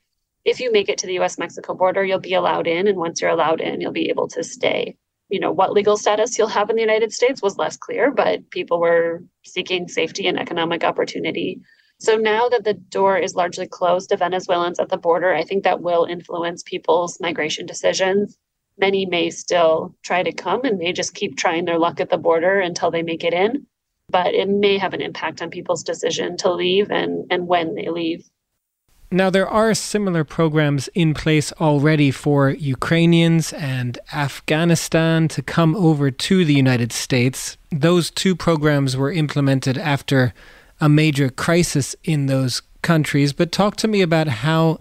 if 0.46 0.60
you 0.60 0.72
make 0.72 0.90
it 0.90 1.00
to 1.00 1.08
the 1.08 1.20
US 1.20 1.38
Mexico 1.38 1.74
border, 1.74 2.04
you'll 2.04 2.20
be 2.20 2.34
allowed 2.34 2.68
in. 2.68 2.88
And 2.88 2.98
once 2.98 3.22
you're 3.22 3.30
allowed 3.30 3.62
in, 3.62 3.82
you'll 3.82 3.92
be 3.92 4.10
able 4.10 4.28
to 4.30 4.44
stay. 4.44 4.98
You 5.30 5.42
know, 5.42 5.52
what 5.52 5.74
legal 5.74 5.98
status 5.98 6.38
you'll 6.38 6.48
have 6.48 6.70
in 6.70 6.78
the 6.78 6.82
United 6.82 7.12
States 7.12 7.42
was 7.42 7.58
less 7.58 7.76
clear, 7.76 8.12
but 8.12 8.50
people 8.50 8.80
were 8.80 9.24
seeking 9.44 9.90
safety 9.90 10.28
and 10.28 10.40
economic 10.40 10.86
opportunity. 10.86 11.60
So 12.00 12.16
now 12.16 12.48
that 12.50 12.64
the 12.64 12.76
door 12.76 13.18
is 13.18 13.36
largely 13.36 13.68
closed 13.68 14.10
to 14.10 14.18
Venezuelans 14.18 14.80
at 14.80 14.88
the 14.90 14.98
border, 14.98 15.34
I 15.34 15.44
think 15.44 15.64
that 15.64 15.82
will 15.82 16.06
influence 16.06 16.64
people's 16.64 17.20
migration 17.20 17.66
decisions 17.66 18.38
many 18.78 19.06
may 19.06 19.30
still 19.30 19.96
try 20.04 20.24
to 20.24 20.32
come 20.32 20.64
and 20.64 20.78
may 20.78 20.94
just 20.94 21.14
keep 21.14 21.38
trying 21.38 21.66
their 21.66 21.80
luck 21.80 22.00
at 22.00 22.10
the 22.10 22.18
border 22.18 22.60
until 22.60 22.92
they 22.92 23.04
make 23.04 23.24
it 23.24 23.34
in. 23.34 23.66
But 24.10 24.34
it 24.34 24.48
may 24.48 24.78
have 24.78 24.94
an 24.94 25.02
impact 25.02 25.42
on 25.42 25.50
people's 25.50 25.84
decision 25.84 26.38
to 26.38 26.54
leave 26.54 26.92
and, 26.92 27.26
and 27.30 27.48
when 27.48 27.76
they 27.76 27.90
leave. 27.90 28.30
Now, 29.10 29.30
there 29.30 29.48
are 29.48 29.74
similar 29.74 30.26
programs 30.26 30.90
in 30.90 31.14
place 31.14 31.54
already 31.54 32.12
for 32.12 32.50
Ukrainians 32.50 33.54
and 33.54 33.98
Afghanistan 34.14 35.30
to 35.30 35.42
come 35.42 35.78
over 35.78 36.12
to 36.12 36.44
the 36.44 36.54
United 36.54 36.92
States. 36.92 37.58
Those 37.72 38.12
two 38.12 38.36
programs 38.36 38.98
were 38.98 39.12
implemented 39.12 39.78
after 39.78 40.34
a 40.82 40.90
major 40.90 41.30
crisis 41.30 41.96
in 42.04 42.26
those 42.26 42.62
countries. 42.82 43.32
But 43.32 43.54
talk 43.54 43.78
to 43.78 43.88
me 43.88 44.02
about 44.02 44.28
how 44.28 44.80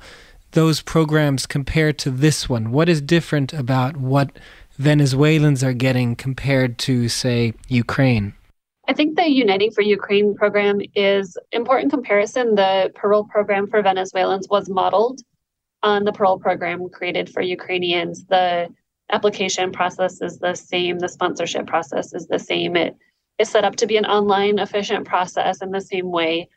those 0.56 0.80
programs 0.80 1.44
compare 1.46 1.92
to 1.92 2.10
this 2.10 2.48
one? 2.48 2.72
What 2.72 2.88
is 2.88 3.02
different 3.02 3.52
about 3.52 3.98
what 3.98 4.38
Venezuelans 4.78 5.62
are 5.62 5.74
getting 5.74 6.16
compared 6.16 6.78
to, 6.78 7.10
say, 7.10 7.52
Ukraine? 7.68 8.32
I 8.88 8.94
think 8.94 9.16
the 9.16 9.28
Uniting 9.28 9.70
for 9.70 9.82
Ukraine 9.82 10.34
program 10.34 10.80
is 10.94 11.36
important 11.52 11.92
comparison. 11.92 12.54
The 12.54 12.90
parole 12.94 13.24
program 13.24 13.66
for 13.66 13.82
Venezuelans 13.82 14.48
was 14.48 14.66
modeled 14.70 15.20
on 15.82 16.04
the 16.04 16.12
parole 16.12 16.38
program 16.38 16.88
created 16.88 17.28
for 17.28 17.42
Ukrainians. 17.42 18.24
The 18.24 18.68
application 19.12 19.72
process 19.72 20.22
is 20.22 20.38
the 20.38 20.54
same, 20.54 20.98
the 21.00 21.08
sponsorship 21.08 21.66
process 21.66 22.14
is 22.14 22.28
the 22.28 22.38
same. 22.38 22.76
It 22.76 22.96
is 23.38 23.50
set 23.50 23.64
up 23.64 23.76
to 23.76 23.86
be 23.86 23.98
an 23.98 24.06
online 24.06 24.58
efficient 24.58 25.06
process 25.06 25.60
in 25.60 25.70
the 25.70 25.82
same 25.82 26.10
way 26.10 26.48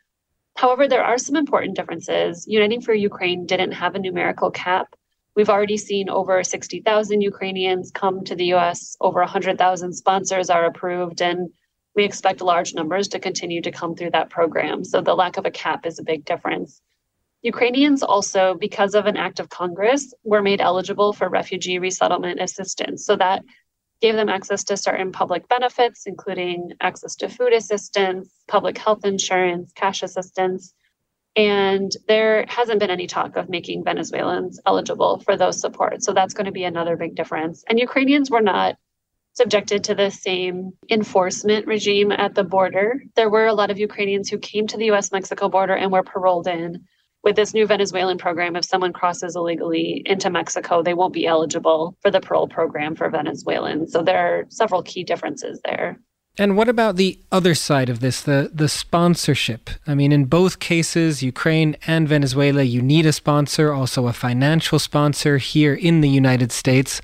However, 0.60 0.86
there 0.86 1.02
are 1.02 1.16
some 1.16 1.36
important 1.36 1.74
differences. 1.74 2.46
Uniting 2.46 2.82
for 2.82 2.92
Ukraine 2.92 3.46
didn't 3.46 3.72
have 3.72 3.94
a 3.94 3.98
numerical 3.98 4.50
cap. 4.50 4.94
We've 5.34 5.48
already 5.48 5.78
seen 5.78 6.10
over 6.10 6.44
60,000 6.44 7.22
Ukrainians 7.22 7.90
come 7.90 8.24
to 8.24 8.34
the 8.34 8.52
US, 8.52 8.94
over 9.00 9.20
100,000 9.20 9.94
sponsors 9.94 10.50
are 10.50 10.66
approved, 10.66 11.22
and 11.22 11.48
we 11.96 12.04
expect 12.04 12.42
large 12.42 12.74
numbers 12.74 13.08
to 13.08 13.18
continue 13.18 13.62
to 13.62 13.72
come 13.72 13.94
through 13.94 14.10
that 14.10 14.28
program. 14.28 14.84
So 14.84 15.00
the 15.00 15.14
lack 15.14 15.38
of 15.38 15.46
a 15.46 15.50
cap 15.50 15.86
is 15.86 15.98
a 15.98 16.02
big 16.02 16.26
difference. 16.26 16.82
Ukrainians 17.40 18.02
also, 18.02 18.52
because 18.52 18.94
of 18.94 19.06
an 19.06 19.16
act 19.16 19.40
of 19.40 19.48
Congress, 19.48 20.12
were 20.24 20.42
made 20.42 20.60
eligible 20.60 21.14
for 21.14 21.30
refugee 21.30 21.78
resettlement 21.78 22.38
assistance. 22.38 23.06
So 23.06 23.16
that 23.16 23.42
gave 24.00 24.14
them 24.14 24.28
access 24.28 24.64
to 24.64 24.76
certain 24.76 25.12
public 25.12 25.48
benefits, 25.48 26.06
including 26.06 26.72
access 26.80 27.14
to 27.16 27.28
food 27.28 27.52
assistance, 27.52 28.30
public 28.48 28.78
health 28.78 29.04
insurance, 29.04 29.72
cash 29.74 30.02
assistance. 30.02 30.74
And 31.36 31.92
there 32.08 32.44
hasn't 32.48 32.80
been 32.80 32.90
any 32.90 33.06
talk 33.06 33.36
of 33.36 33.48
making 33.48 33.84
Venezuelans 33.84 34.60
eligible 34.66 35.20
for 35.20 35.36
those 35.36 35.60
supports. 35.60 36.04
So 36.04 36.12
that's 36.12 36.34
going 36.34 36.46
to 36.46 36.52
be 36.52 36.64
another 36.64 36.96
big 36.96 37.14
difference. 37.14 37.64
And 37.68 37.78
Ukrainians 37.78 38.30
were 38.30 38.40
not 38.40 38.76
subjected 39.34 39.84
to 39.84 39.94
the 39.94 40.10
same 40.10 40.72
enforcement 40.90 41.66
regime 41.66 42.10
at 42.10 42.34
the 42.34 42.44
border. 42.44 43.02
There 43.14 43.30
were 43.30 43.46
a 43.46 43.54
lot 43.54 43.70
of 43.70 43.78
Ukrainians 43.78 44.28
who 44.28 44.38
came 44.38 44.66
to 44.68 44.76
the 44.76 44.90
US 44.90 45.12
Mexico 45.12 45.48
border 45.48 45.74
and 45.74 45.92
were 45.92 46.02
paroled 46.02 46.48
in. 46.48 46.84
With 47.22 47.36
this 47.36 47.52
new 47.52 47.66
Venezuelan 47.66 48.16
program, 48.16 48.56
if 48.56 48.64
someone 48.64 48.94
crosses 48.94 49.36
illegally 49.36 50.02
into 50.06 50.30
Mexico, 50.30 50.82
they 50.82 50.94
won't 50.94 51.12
be 51.12 51.26
eligible 51.26 51.94
for 52.00 52.10
the 52.10 52.20
parole 52.20 52.48
program 52.48 52.96
for 52.96 53.10
Venezuelans. 53.10 53.92
So 53.92 54.02
there 54.02 54.18
are 54.18 54.46
several 54.48 54.82
key 54.82 55.04
differences 55.04 55.60
there. 55.64 55.98
And 56.38 56.56
what 56.56 56.70
about 56.70 56.96
the 56.96 57.18
other 57.30 57.54
side 57.54 57.90
of 57.90 58.00
this, 58.00 58.22
the 58.22 58.50
the 58.54 58.68
sponsorship? 58.68 59.68
I 59.86 59.94
mean, 59.94 60.12
in 60.12 60.24
both 60.24 60.60
cases, 60.60 61.22
Ukraine 61.22 61.76
and 61.86 62.08
Venezuela, 62.08 62.62
you 62.62 62.80
need 62.80 63.04
a 63.04 63.12
sponsor, 63.12 63.72
also 63.72 64.06
a 64.06 64.14
financial 64.14 64.78
sponsor 64.78 65.36
here 65.36 65.74
in 65.74 66.00
the 66.00 66.08
United 66.08 66.52
States. 66.52 67.02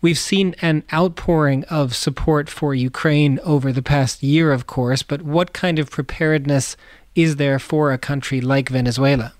We've 0.00 0.18
seen 0.18 0.56
an 0.60 0.82
outpouring 0.92 1.64
of 1.64 1.94
support 1.94 2.50
for 2.50 2.74
Ukraine 2.74 3.38
over 3.44 3.70
the 3.70 3.82
past 3.82 4.22
year, 4.22 4.50
of 4.50 4.66
course, 4.66 5.02
but 5.02 5.22
what 5.22 5.52
kind 5.52 5.78
of 5.78 5.90
preparedness 5.90 6.76
is 7.14 7.36
there 7.36 7.58
for 7.58 7.92
a 7.92 7.98
country 7.98 8.40
like 8.40 8.68
Venezuela? 8.68 9.34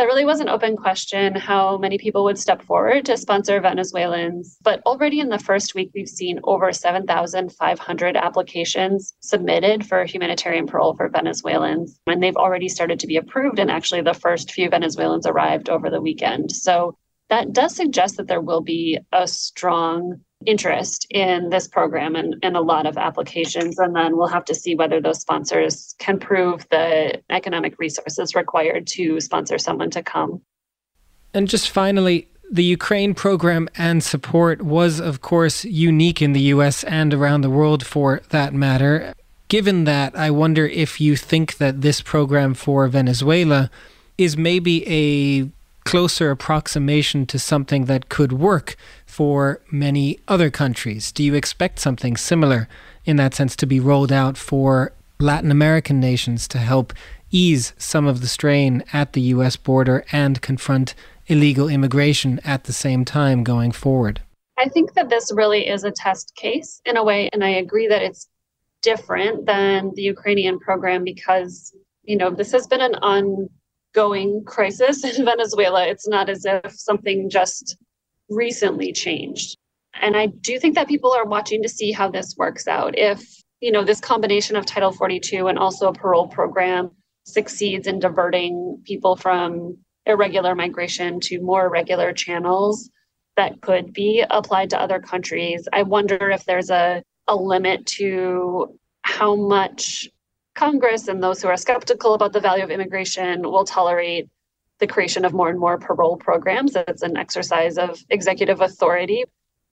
That 0.00 0.06
really 0.06 0.24
was 0.24 0.40
an 0.40 0.48
open 0.48 0.78
question 0.78 1.34
how 1.34 1.76
many 1.76 1.98
people 1.98 2.24
would 2.24 2.38
step 2.38 2.62
forward 2.62 3.04
to 3.04 3.18
sponsor 3.18 3.60
Venezuelans. 3.60 4.56
But 4.62 4.80
already 4.86 5.20
in 5.20 5.28
the 5.28 5.38
first 5.38 5.74
week, 5.74 5.90
we've 5.94 6.08
seen 6.08 6.40
over 6.42 6.72
7,500 6.72 8.16
applications 8.16 9.12
submitted 9.20 9.86
for 9.86 10.06
humanitarian 10.06 10.66
parole 10.66 10.96
for 10.96 11.10
Venezuelans. 11.10 12.00
And 12.06 12.22
they've 12.22 12.34
already 12.34 12.70
started 12.70 12.98
to 13.00 13.06
be 13.06 13.18
approved. 13.18 13.58
And 13.58 13.70
actually, 13.70 14.00
the 14.00 14.14
first 14.14 14.52
few 14.52 14.70
Venezuelans 14.70 15.26
arrived 15.26 15.68
over 15.68 15.90
the 15.90 16.00
weekend. 16.00 16.50
So 16.50 16.96
that 17.28 17.52
does 17.52 17.76
suggest 17.76 18.16
that 18.16 18.26
there 18.26 18.40
will 18.40 18.62
be 18.62 18.98
a 19.12 19.28
strong 19.28 20.22
interest 20.46 21.06
in 21.10 21.50
this 21.50 21.68
program 21.68 22.16
and, 22.16 22.36
and 22.42 22.56
a 22.56 22.60
lot 22.60 22.86
of 22.86 22.96
applications. 22.96 23.78
And 23.78 23.94
then 23.94 24.16
we'll 24.16 24.28
have 24.28 24.44
to 24.46 24.54
see 24.54 24.74
whether 24.74 25.00
those 25.00 25.20
sponsors 25.20 25.94
can 25.98 26.18
prove 26.18 26.66
the 26.70 27.20
economic 27.30 27.78
resources 27.78 28.34
required 28.34 28.86
to 28.88 29.20
sponsor 29.20 29.58
someone 29.58 29.90
to 29.90 30.02
come. 30.02 30.40
And 31.34 31.48
just 31.48 31.70
finally, 31.70 32.26
the 32.50 32.64
Ukraine 32.64 33.14
program 33.14 33.68
and 33.76 34.02
support 34.02 34.62
was, 34.62 34.98
of 34.98 35.20
course, 35.20 35.64
unique 35.64 36.20
in 36.20 36.32
the 36.32 36.40
US 36.54 36.82
and 36.84 37.14
around 37.14 37.42
the 37.42 37.50
world 37.50 37.86
for 37.86 38.22
that 38.30 38.52
matter. 38.52 39.14
Given 39.48 39.84
that, 39.84 40.16
I 40.16 40.30
wonder 40.30 40.66
if 40.66 41.00
you 41.00 41.16
think 41.16 41.58
that 41.58 41.82
this 41.82 42.00
program 42.00 42.54
for 42.54 42.88
Venezuela 42.88 43.70
is 44.18 44.36
maybe 44.36 44.86
a 44.88 45.48
closer 45.84 46.30
approximation 46.30 47.26
to 47.26 47.38
something 47.38 47.86
that 47.86 48.08
could 48.08 48.32
work 48.32 48.76
for 49.10 49.60
many 49.70 50.20
other 50.28 50.50
countries? 50.50 51.10
Do 51.10 51.24
you 51.24 51.34
expect 51.34 51.80
something 51.80 52.16
similar 52.16 52.68
in 53.04 53.16
that 53.16 53.34
sense 53.34 53.56
to 53.56 53.66
be 53.66 53.80
rolled 53.80 54.12
out 54.12 54.38
for 54.38 54.92
Latin 55.18 55.50
American 55.50 55.98
nations 55.98 56.46
to 56.48 56.58
help 56.58 56.92
ease 57.30 57.74
some 57.76 58.06
of 58.06 58.20
the 58.20 58.28
strain 58.28 58.84
at 58.92 59.12
the 59.12 59.20
US 59.34 59.56
border 59.56 60.04
and 60.12 60.40
confront 60.40 60.94
illegal 61.26 61.68
immigration 61.68 62.40
at 62.44 62.64
the 62.64 62.72
same 62.72 63.04
time 63.04 63.44
going 63.44 63.72
forward? 63.72 64.20
I 64.58 64.68
think 64.68 64.94
that 64.94 65.08
this 65.08 65.32
really 65.34 65.66
is 65.66 65.84
a 65.84 65.90
test 65.90 66.34
case 66.36 66.80
in 66.84 66.96
a 66.96 67.04
way, 67.04 67.28
and 67.32 67.42
I 67.42 67.50
agree 67.50 67.88
that 67.88 68.02
it's 68.02 68.28
different 68.82 69.46
than 69.46 69.92
the 69.94 70.02
Ukrainian 70.02 70.58
program 70.58 71.04
because, 71.04 71.74
you 72.02 72.16
know, 72.16 72.30
this 72.30 72.52
has 72.52 72.66
been 72.66 72.80
an 72.80 72.94
ongoing 72.96 74.44
crisis 74.44 75.04
in 75.04 75.24
Venezuela. 75.32 75.86
It's 75.86 76.08
not 76.08 76.28
as 76.28 76.44
if 76.44 76.72
something 76.72 77.30
just 77.30 77.76
recently 78.30 78.92
changed. 78.92 79.56
And 80.00 80.16
I 80.16 80.26
do 80.26 80.58
think 80.58 80.76
that 80.76 80.88
people 80.88 81.12
are 81.12 81.26
watching 81.26 81.62
to 81.62 81.68
see 81.68 81.92
how 81.92 82.10
this 82.10 82.36
works 82.36 82.66
out. 82.68 82.96
If, 82.96 83.22
you 83.60 83.72
know, 83.72 83.84
this 83.84 84.00
combination 84.00 84.56
of 84.56 84.64
Title 84.64 84.92
42 84.92 85.48
and 85.48 85.58
also 85.58 85.88
a 85.88 85.92
parole 85.92 86.28
program 86.28 86.90
succeeds 87.24 87.86
in 87.86 87.98
diverting 87.98 88.82
people 88.84 89.16
from 89.16 89.76
irregular 90.06 90.54
migration 90.54 91.20
to 91.20 91.40
more 91.40 91.68
regular 91.68 92.12
channels 92.12 92.88
that 93.36 93.60
could 93.60 93.92
be 93.92 94.24
applied 94.30 94.70
to 94.70 94.80
other 94.80 95.00
countries. 95.00 95.68
I 95.72 95.82
wonder 95.82 96.30
if 96.30 96.44
there's 96.44 96.70
a, 96.70 97.02
a 97.28 97.36
limit 97.36 97.86
to 97.98 98.78
how 99.02 99.34
much 99.36 100.08
Congress 100.54 101.08
and 101.08 101.22
those 101.22 101.40
who 101.40 101.48
are 101.48 101.56
skeptical 101.56 102.14
about 102.14 102.32
the 102.32 102.40
value 102.40 102.64
of 102.64 102.70
immigration 102.70 103.42
will 103.42 103.64
tolerate 103.64 104.28
the 104.80 104.86
creation 104.86 105.24
of 105.24 105.32
more 105.32 105.48
and 105.48 105.58
more 105.58 105.78
parole 105.78 106.16
programs. 106.16 106.74
It's 106.74 107.02
an 107.02 107.16
exercise 107.16 107.78
of 107.78 107.98
executive 108.10 108.60
authority 108.60 109.24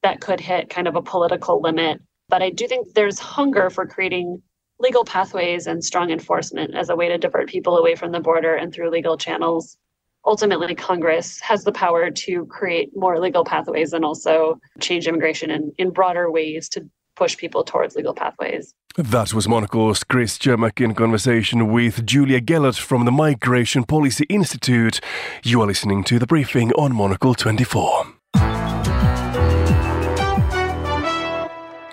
that 0.03 0.21
could 0.21 0.41
hit 0.41 0.71
kind 0.71 0.87
of 0.87 0.97
a 0.97 1.03
political 1.03 1.61
limit. 1.61 2.01
But 2.29 2.43
I 2.43 2.51
do 2.51 2.69
think 2.69 2.95
there's 2.95 3.19
hunger 3.19 3.71
for 3.71 3.87
creating 3.87 4.43
legal 4.79 5.05
pathways 5.05 5.67
and 5.67 5.85
strong 5.85 6.11
enforcement 6.11 6.75
as 6.75 6.89
a 6.89 6.97
way 6.97 7.09
to 7.09 7.19
divert 7.19 7.49
people 7.49 7.79
away 7.79 7.97
from 7.97 8.13
the 8.13 8.21
border 8.21 8.55
and 8.55 8.73
through 8.73 8.91
legal 8.91 9.17
channels. 9.17 9.77
Ultimately, 10.25 10.75
Congress 10.75 11.41
has 11.41 11.65
the 11.65 11.73
power 11.73 12.11
to 12.11 12.47
create 12.47 12.91
more 12.95 13.19
legal 13.19 13.45
pathways 13.45 13.93
and 13.93 14.05
also 14.05 14.59
change 14.79 15.09
immigration 15.09 15.51
in, 15.51 15.73
in 15.79 15.91
broader 15.91 16.31
ways 16.31 16.69
to 16.71 16.89
push 17.19 17.37
people 17.37 17.65
towards 17.65 17.97
legal 17.97 18.15
pathways. 18.15 18.75
That 18.97 19.35
was 19.35 19.49
Monocle's 19.49 20.05
Chris 20.05 20.39
Cermak 20.39 20.81
in 20.83 20.95
conversation 20.95 21.71
with 21.73 22.07
Julia 22.07 22.41
Gelatt 22.41 22.79
from 22.79 23.05
the 23.05 23.13
Migration 23.13 23.85
Policy 23.85 24.25
Institute. 24.29 25.01
You 25.43 25.61
are 25.61 25.67
listening 25.67 26.05
to 26.05 26.19
the 26.19 26.27
briefing 26.27 26.73
on 26.73 26.95
Monocle 26.95 27.35
24. 27.35 28.18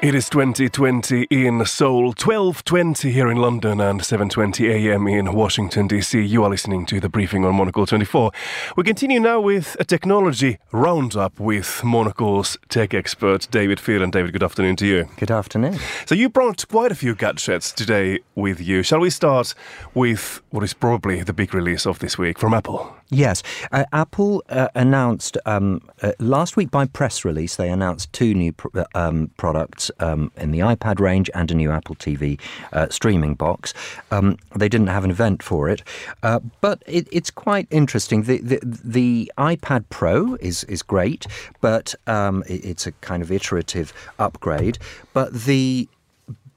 It 0.06 0.14
is 0.14 0.30
2020 0.30 1.26
in 1.32 1.66
Seoul, 1.66 2.14
12:20 2.14 3.12
here 3.12 3.32
in 3.32 3.38
London 3.38 3.82
and 3.82 4.02
7:20 4.02 4.70
a.m. 4.70 5.08
in 5.08 5.34
Washington 5.34 5.88
DC. 5.88 6.30
You 6.30 6.44
are 6.44 6.50
listening 6.52 6.86
to 6.86 7.00
the 7.00 7.10
briefing 7.10 7.44
on 7.44 7.56
Monocle 7.56 7.88
24. 7.88 8.30
We 8.78 8.84
continue 8.84 9.20
now 9.20 9.40
with 9.40 9.76
a 9.80 9.84
technology 9.84 10.60
roundup 10.72 11.40
with 11.40 11.84
Monocle's 11.84 12.56
tech 12.70 12.94
expert 12.94 13.48
David 13.50 13.80
Phelan. 13.80 14.12
David, 14.12 14.32
good 14.34 14.44
afternoon 14.44 14.76
to 14.76 14.86
you. 14.86 15.10
Good 15.18 15.32
afternoon. 15.32 15.80
So 16.06 16.14
you 16.14 16.30
brought 16.30 16.68
quite 16.68 16.92
a 16.92 16.96
few 16.96 17.16
gadgets 17.16 17.72
today 17.72 18.20
with 18.36 18.62
you. 18.62 18.84
Shall 18.84 19.00
we 19.00 19.10
start 19.10 19.56
with 19.96 20.40
what 20.52 20.64
is 20.64 20.76
probably 20.76 21.24
the 21.24 21.34
big 21.34 21.52
release 21.52 21.88
of 21.88 21.98
this 21.98 22.16
week 22.16 22.38
from 22.38 22.54
Apple? 22.54 22.96
Yes, 23.10 23.44
uh, 23.72 23.86
Apple 23.94 24.44
uh, 24.50 24.70
announced 24.74 25.38
um, 25.46 25.88
uh, 26.02 26.14
last 26.20 26.58
week 26.58 26.72
by 26.72 26.86
press 26.86 27.24
release. 27.24 27.56
They 27.56 27.70
announced 27.70 28.12
two 28.14 28.34
new 28.34 28.52
pr- 28.52 28.80
uh, 28.80 28.86
um, 28.96 29.30
products 29.38 29.92
um, 30.00 30.32
in 30.38 30.50
the 30.50 30.60
iPad 30.60 31.00
range 31.00 31.30
and 31.36 31.52
a 31.52 31.54
new 31.54 31.70
Apple 31.70 31.96
TV 31.96 32.40
uh, 32.74 32.90
streaming 32.90 33.36
box. 33.36 33.76
Um, 34.10 34.38
they 34.56 34.68
didn't 34.68 34.88
have 34.88 35.04
an 35.04 35.12
event 35.12 35.44
for 35.44 35.70
it, 35.70 35.84
uh, 36.24 36.40
but 36.62 36.82
it, 36.88 37.08
it's 37.12 37.30
quite 37.30 37.68
interesting. 37.70 38.24
The, 38.24 38.40
the, 38.40 38.60
the 38.64 39.32
iPad 39.38 39.86
Pro 39.90 40.36
is 40.36 40.64
is 40.64 40.82
great, 40.82 41.28
but 41.62 41.94
um, 42.08 42.44
it, 42.48 42.66
it's 42.66 42.88
a 42.88 42.92
kind 42.94 43.22
of 43.22 43.32
iterative 43.32 43.94
upgrade. 44.18 44.80
But 45.14 45.32
the 45.32 45.88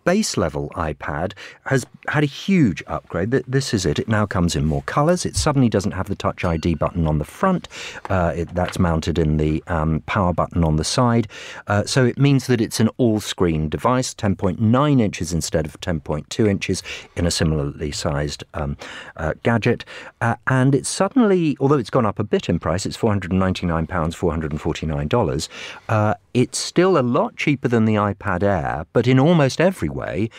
base 0.08 0.38
level 0.38 0.70
iPad 0.70 1.34
has 1.66 1.84
had 2.08 2.22
a 2.22 2.26
huge 2.26 2.82
upgrade. 2.86 3.30
This 3.30 3.74
is 3.74 3.84
it. 3.84 3.98
It 3.98 4.08
now 4.08 4.24
comes 4.24 4.56
in 4.56 4.64
more 4.64 4.80
colours. 4.84 5.26
It 5.26 5.36
suddenly 5.36 5.68
doesn't 5.68 5.92
have 5.92 6.08
the 6.08 6.14
Touch 6.14 6.46
ID 6.46 6.76
button 6.76 7.06
on 7.06 7.18
the 7.18 7.26
front. 7.26 7.68
Uh, 8.08 8.32
it, 8.34 8.54
that's 8.54 8.78
mounted 8.78 9.18
in 9.18 9.36
the 9.36 9.62
um, 9.66 10.00
power 10.06 10.32
button 10.32 10.64
on 10.64 10.76
the 10.76 10.84
side. 10.84 11.28
Uh, 11.66 11.84
so 11.84 12.06
it 12.06 12.16
means 12.16 12.46
that 12.46 12.58
it's 12.58 12.80
an 12.80 12.88
all 12.96 13.20
screen 13.20 13.68
device, 13.68 14.14
10.9 14.14 14.98
inches 14.98 15.34
instead 15.34 15.66
of 15.66 15.78
10.2 15.82 16.48
inches 16.48 16.82
in 17.14 17.26
a 17.26 17.30
similarly 17.30 17.92
sized 17.92 18.44
um, 18.54 18.78
uh, 19.18 19.34
gadget. 19.42 19.84
Uh, 20.22 20.36
and 20.46 20.74
it's 20.74 20.88
suddenly, 20.88 21.54
although 21.60 21.76
it's 21.76 21.90
gone 21.90 22.06
up 22.06 22.18
a 22.18 22.24
bit 22.24 22.48
in 22.48 22.58
price, 22.58 22.86
it's 22.86 22.96
£499, 22.96 23.86
$449 23.86 26.18
it's 26.40 26.58
still 26.58 26.96
a 26.96 27.02
lot 27.02 27.36
cheaper 27.36 27.66
than 27.66 27.84
the 27.84 27.96
iPad 27.96 28.44
Air, 28.44 28.86
but 28.92 29.08
in 29.08 29.18
almost 29.18 29.60
every 29.60 29.88
way, 29.98 30.30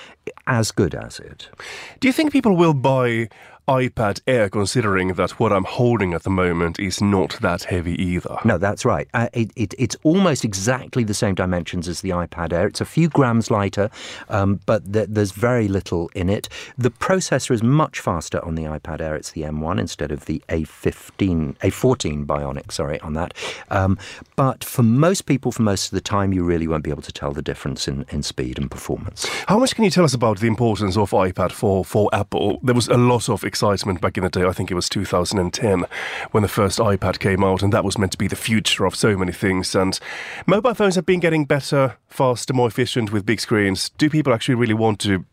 as 0.47 0.71
good 0.71 0.95
as 0.95 1.19
it. 1.19 1.49
Do 1.99 2.07
you 2.07 2.13
think 2.13 2.31
people 2.31 2.55
will 2.55 2.73
buy 2.73 3.29
iPad 3.69 4.19
Air, 4.25 4.49
considering 4.49 5.13
that 5.13 5.39
what 5.39 5.53
I'm 5.53 5.63
holding 5.63 6.15
at 6.15 6.23
the 6.23 6.31
moment 6.31 6.79
is 6.79 7.01
not 7.01 7.37
that 7.41 7.65
heavy 7.65 7.93
either. 8.01 8.35
No, 8.43 8.57
that's 8.57 8.83
right. 8.83 9.07
Uh, 9.13 9.29
it, 9.31 9.51
it, 9.55 9.75
it's 9.77 9.95
almost 10.01 10.43
exactly 10.43 11.03
the 11.03 11.13
same 11.13 11.35
dimensions 11.35 11.87
as 11.87 12.01
the 12.01 12.09
iPad 12.09 12.51
Air. 12.51 12.65
It's 12.65 12.81
a 12.81 12.85
few 12.85 13.09
grams 13.09 13.51
lighter, 13.51 13.91
um, 14.29 14.59
but 14.65 14.91
th- 14.91 15.09
there's 15.11 15.33
very 15.33 15.67
little 15.67 16.09
in 16.15 16.29
it. 16.29 16.49
The 16.79 16.89
processor 16.89 17.51
is 17.51 17.61
much 17.61 17.99
faster 17.99 18.43
on 18.43 18.55
the 18.55 18.63
iPad 18.63 19.01
Air. 19.01 19.15
It's 19.15 19.33
the 19.33 19.43
M1 19.43 19.79
instead 19.79 20.11
of 20.11 20.25
the 20.25 20.41
A15, 20.49 21.55
A14 21.57 22.25
Bionic. 22.25 22.71
Sorry 22.71 22.99
on 23.01 23.13
that. 23.13 23.35
Um, 23.69 23.99
but 24.35 24.63
for 24.63 24.81
most 24.81 25.27
people, 25.27 25.51
for 25.51 25.61
most 25.61 25.85
of 25.85 25.91
the 25.91 26.01
time, 26.01 26.33
you 26.33 26.43
really 26.43 26.67
won't 26.67 26.83
be 26.83 26.89
able 26.89 27.03
to 27.03 27.11
tell 27.11 27.33
the 27.33 27.43
difference 27.43 27.87
in, 27.87 28.03
in 28.09 28.23
speed 28.23 28.57
and 28.57 28.71
performance. 28.71 29.27
How 29.47 29.59
much 29.59 29.75
can 29.75 29.83
you 29.83 29.91
tell 29.91 30.05
us 30.05 30.15
about 30.15 30.39
the 30.39 30.47
importance 30.47 30.97
of 30.97 31.11
iPad 31.11 31.51
for 31.51 31.85
for 31.85 32.09
Apple? 32.13 32.59
There 32.63 32.73
was 32.73 32.87
a 32.87 32.97
lot 32.97 33.29
of 33.29 33.43
excitement 33.59 33.99
back 33.99 34.15
in 34.15 34.23
the 34.23 34.29
day. 34.29 34.45
I 34.45 34.53
think 34.53 34.71
it 34.71 34.75
was 34.75 34.87
2010 34.87 35.83
when 36.31 36.43
the 36.43 36.47
first 36.47 36.79
iPad 36.79 37.19
came 37.19 37.43
out, 37.43 37.61
and 37.61 37.73
that 37.73 37.83
was 37.83 37.97
meant 37.97 38.13
to 38.13 38.17
be 38.17 38.29
the 38.29 38.37
future 38.37 38.85
of 38.85 38.95
so 38.95 39.17
many 39.17 39.33
things. 39.33 39.75
And 39.75 39.99
mobile 40.45 40.73
phones 40.73 40.95
have 40.95 41.05
been 41.05 41.19
getting 41.19 41.43
better, 41.43 41.97
faster, 42.07 42.53
more 42.53 42.69
efficient 42.69 43.11
with 43.11 43.25
big 43.25 43.41
screens. 43.41 43.89
Do 43.89 44.09
people 44.09 44.33
actually 44.33 44.55
really 44.55 44.73
want 44.73 44.99
to 45.01 45.25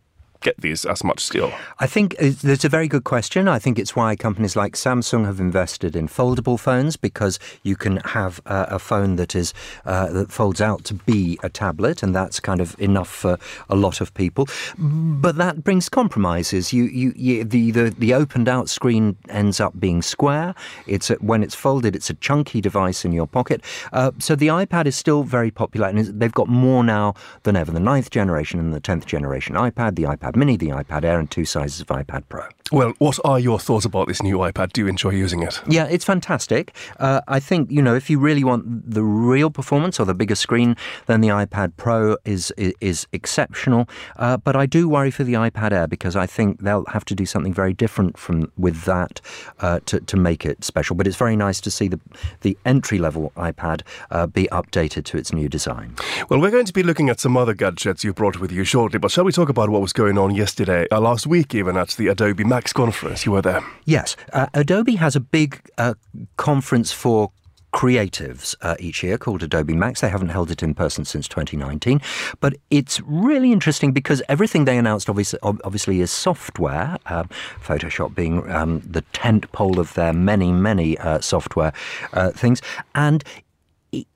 get 0.47 0.61
these 0.61 0.85
as 0.85 1.03
much 1.03 1.21
still? 1.21 1.51
I 1.81 1.87
think 1.89 2.17
that's 2.19 2.65
a 2.65 2.69
very 2.69 2.89
good 2.95 3.05
question. 3.05 3.49
I 3.49 3.59
think 3.59 3.79
it's 3.79 3.97
why 3.97 4.15
companies 4.15 4.55
like 4.55 4.75
Samsung 4.75 5.25
have 5.27 5.41
invested 5.41 5.97
in 5.97 6.07
foldable 6.09 6.59
phones 6.59 6.97
because 6.97 7.39
you 7.65 7.75
can 7.75 7.97
have 8.19 8.41
uh, 8.47 8.67
a 8.69 8.79
phone 8.79 9.17
that 9.17 9.35
is 9.35 9.53
uh, 9.85 10.09
that 10.13 10.31
folds 10.31 10.61
out 10.61 10.85
to 10.85 10.95
be 10.95 11.39
a 11.43 11.49
tablet, 11.49 12.03
and 12.03 12.15
that's 12.15 12.39
kind 12.39 12.61
of 12.61 12.77
enough 12.79 13.09
for 13.09 13.39
a 13.69 13.75
lot 13.75 14.01
of 14.01 14.15
people. 14.15 14.47
But 14.79 15.35
that 15.37 15.65
brings 15.65 15.89
compromises. 15.89 16.73
You, 16.73 16.85
you, 16.85 17.13
you 17.17 17.45
the, 17.45 17.71
the 17.73 17.91
the 18.05 18.15
opened 18.15 18.49
out 18.49 18.69
screen 18.69 19.17
ends 19.29 19.59
up 19.61 19.73
being 19.81 20.01
square. 20.03 20.55
It's 20.87 21.11
a, 21.11 21.15
when 21.15 21.43
it's 21.43 21.57
folded, 21.57 21.97
it's 21.97 22.11
a 22.11 22.15
chunky 22.15 22.61
device 22.61 23.05
in 23.05 23.13
your 23.13 23.27
pocket. 23.27 23.63
Uh, 23.93 24.13
so 24.19 24.37
the 24.37 24.49
iPad 24.49 24.87
is 24.87 24.95
still 24.95 25.25
very 25.25 25.51
popular, 25.51 25.89
and 25.89 25.99
they've 26.21 26.39
got 26.43 26.49
more 26.49 26.85
now 26.85 27.15
than 27.43 27.57
ever. 27.57 27.73
The 27.73 27.81
ninth 27.81 28.11
generation 28.11 28.61
and 28.61 28.73
the 28.73 28.81
tenth 28.81 29.07
generation 29.07 29.57
iPad, 29.57 29.97
the 29.97 30.05
iPad 30.05 30.36
Mini, 30.37 30.57
the 30.57 30.68
iPad 30.68 31.05
Air, 31.05 31.18
and 31.18 31.31
two 31.31 31.44
sizes 31.44 31.81
of 31.81 31.87
iPad 31.88 32.25
Pro. 32.29 32.46
Well, 32.72 32.94
what 32.99 33.18
are 33.25 33.38
your 33.38 33.61
thoughts 33.61 33.85
about 33.85 34.09
this 34.09 34.25
new 34.25 34.38
iPad? 34.38 34.72
Do 34.72 34.81
you 34.81 34.88
enjoy 34.88 35.11
using 35.11 35.40
it? 35.42 35.62
Yeah, 35.68 35.85
it's 35.85 36.05
fantastic. 36.05 36.75
Uh, 36.99 37.20
I 37.29 37.38
think 37.38 37.70
you 37.70 37.81
know 37.81 37.94
if 37.94 38.11
you 38.11 38.18
really 38.18 38.42
want 38.42 38.90
the 38.90 39.05
real 39.05 39.51
performance 39.51 40.01
or 40.01 40.05
the 40.05 40.14
bigger 40.14 40.35
screen, 40.35 40.77
then 41.07 41.20
the 41.20 41.29
iPad 41.29 41.77
Pro 41.77 42.16
is 42.25 42.53
is, 42.57 42.75
is 42.81 43.07
exceptional. 43.12 43.88
Uh, 44.16 44.37
but 44.37 44.57
I 44.57 44.66
do 44.66 44.88
worry 44.88 45.12
for 45.12 45.22
the 45.22 45.35
iPad 45.35 45.72
Air 45.72 45.87
because 45.87 46.16
I 46.16 46.27
think 46.27 46.61
they'll 46.61 46.85
have 46.87 47.05
to 47.05 47.14
do 47.14 47.25
something 47.25 47.55
very 47.55 47.72
different 47.72 48.18
from 48.18 48.51
with 48.57 48.83
that 48.83 49.20
uh, 49.61 49.79
to 49.87 50.01
to 50.01 50.16
make 50.16 50.44
it 50.44 50.64
special. 50.64 50.96
But 50.96 51.07
it's 51.07 51.16
very 51.16 51.37
nice 51.37 51.61
to 51.61 51.70
see 51.70 51.87
the 51.87 52.01
the 52.40 52.59
entry 52.64 52.99
level 52.99 53.33
iPad 53.37 53.83
uh, 54.11 54.27
be 54.27 54.49
updated 54.51 55.05
to 55.05 55.18
its 55.18 55.33
new 55.33 55.49
design. 55.49 55.94
Well, 56.29 56.40
we're 56.40 56.51
going 56.51 56.66
to 56.66 56.72
be 56.72 56.83
looking 56.83 57.11
at 57.11 57.20
some 57.20 57.37
other 57.37 57.55
gadgets 57.55 58.03
you 58.03 58.12
brought 58.12 58.40
with 58.40 58.51
you 58.51 58.64
shortly. 58.64 58.99
But 58.99 59.12
shall 59.12 59.25
we 59.25 59.31
talk 59.31 59.49
about 59.49 59.70
what 59.70 59.81
was 59.81 59.92
going 59.92 60.18
on 60.18 60.26
yesterday, 60.35 60.87
uh, 60.91 61.01
last 61.01 61.27
week, 61.27 61.55
even 61.55 61.77
at 61.77 61.91
the 61.91 62.09
Adobe 62.09 62.45
Max 62.45 62.73
conference? 62.73 63.25
You 63.27 63.33
were 63.33 63.43
there. 63.43 63.65
Yes, 63.85 64.17
uh, 64.33 64.47
Adobe 64.55 64.97
has 64.97 65.17
a 65.17 65.21
big 65.21 65.61
uh, 65.79 65.95
conference 66.37 66.93
for 66.93 67.31
creatives 67.77 68.55
uh, 68.62 68.75
each 68.79 69.03
year 69.03 69.19
called 69.19 69.43
Adobe 69.43 69.75
Max. 69.75 70.01
They 70.01 70.09
haven't 70.09 70.31
held 70.31 70.51
it 70.51 70.62
in 70.62 70.75
person 70.75 71.05
since 71.05 71.29
2019, 71.29 72.01
but 72.41 72.55
it's 72.71 73.03
really 73.03 73.53
interesting 73.53 73.93
because 73.93 74.23
everything 74.31 74.65
they 74.65 74.79
announced 74.79 75.11
obviously, 75.11 75.39
obviously 75.43 76.01
is 76.01 76.11
software, 76.11 76.97
uh, 77.05 77.25
Photoshop 77.62 78.15
being 78.15 78.51
um, 78.51 78.81
the 78.81 79.03
tent 79.12 79.53
pole 79.53 79.79
of 79.79 79.93
their 79.93 80.15
many, 80.15 80.53
many 80.53 80.97
uh, 80.97 81.21
software 81.21 81.75
uh, 82.15 82.31
things. 82.31 82.62
And 82.95 83.23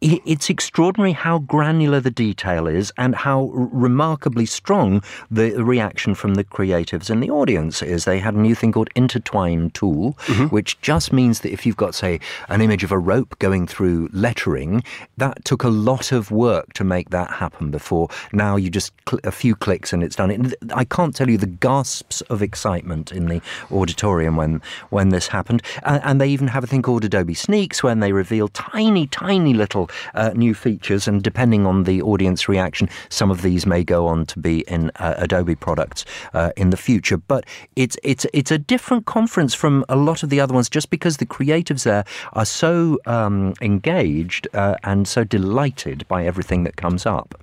it's 0.00 0.50
extraordinary 0.50 1.12
how 1.12 1.38
granular 1.38 2.00
the 2.00 2.10
detail 2.10 2.66
is 2.66 2.92
and 2.98 3.14
how 3.14 3.44
remarkably 3.52 4.46
strong 4.46 5.02
the 5.30 5.50
reaction 5.62 6.14
from 6.14 6.34
the 6.34 6.44
creatives 6.44 7.10
and 7.10 7.22
the 7.22 7.30
audience 7.30 7.82
is. 7.82 8.04
They 8.04 8.18
had 8.18 8.34
a 8.34 8.40
new 8.40 8.54
thing 8.54 8.72
called 8.72 8.90
Intertwine 8.94 9.70
Tool, 9.70 10.14
mm-hmm. 10.26 10.46
which 10.46 10.80
just 10.80 11.12
means 11.12 11.40
that 11.40 11.52
if 11.52 11.64
you've 11.64 11.76
got, 11.76 11.94
say, 11.94 12.20
an 12.48 12.60
image 12.60 12.84
of 12.84 12.92
a 12.92 12.98
rope 12.98 13.38
going 13.38 13.66
through 13.66 14.08
lettering, 14.12 14.82
that 15.16 15.44
took 15.44 15.62
a 15.62 15.68
lot 15.68 16.12
of 16.12 16.30
work 16.30 16.72
to 16.74 16.84
make 16.84 17.10
that 17.10 17.30
happen 17.30 17.70
before. 17.70 18.08
Now 18.32 18.56
you 18.56 18.70
just 18.70 18.92
cl- 19.08 19.20
a 19.24 19.32
few 19.32 19.54
clicks 19.54 19.92
and 19.92 20.02
it's 20.02 20.16
done. 20.16 20.52
I 20.74 20.84
can't 20.84 21.14
tell 21.14 21.30
you 21.30 21.38
the 21.38 21.46
gasps 21.46 22.20
of 22.22 22.42
excitement 22.42 23.12
in 23.12 23.26
the 23.26 23.40
auditorium 23.70 24.36
when 24.36 24.62
when 24.90 25.10
this 25.10 25.28
happened. 25.28 25.62
and 25.84 26.20
they 26.20 26.28
even 26.28 26.48
have 26.48 26.64
a 26.64 26.66
thing 26.66 26.82
called 26.82 27.04
Adobe 27.04 27.34
Sneaks 27.34 27.82
when 27.82 28.00
they 28.00 28.12
reveal 28.12 28.48
tiny, 28.48 29.06
tiny 29.06 29.54
little 29.54 29.69
uh, 30.14 30.30
new 30.34 30.54
features, 30.54 31.08
and 31.08 31.22
depending 31.22 31.66
on 31.66 31.84
the 31.84 32.02
audience 32.02 32.48
reaction, 32.48 32.88
some 33.08 33.30
of 33.30 33.42
these 33.42 33.66
may 33.66 33.84
go 33.84 34.06
on 34.06 34.26
to 34.26 34.38
be 34.38 34.60
in 34.68 34.90
uh, 34.96 35.14
Adobe 35.18 35.54
products 35.54 36.04
uh, 36.34 36.50
in 36.56 36.70
the 36.70 36.76
future. 36.76 37.16
But 37.16 37.44
it's 37.76 37.96
it's 38.02 38.26
it's 38.32 38.50
a 38.50 38.58
different 38.58 39.06
conference 39.06 39.54
from 39.54 39.84
a 39.88 39.96
lot 39.96 40.22
of 40.22 40.30
the 40.30 40.40
other 40.40 40.54
ones, 40.54 40.68
just 40.68 40.90
because 40.90 41.16
the 41.18 41.26
creatives 41.26 41.84
there 41.84 42.04
are 42.32 42.44
so 42.44 42.98
um, 43.06 43.54
engaged 43.60 44.48
uh, 44.54 44.76
and 44.82 45.06
so 45.06 45.24
delighted 45.24 46.06
by 46.08 46.24
everything 46.26 46.64
that 46.64 46.76
comes 46.76 47.06
up. 47.06 47.34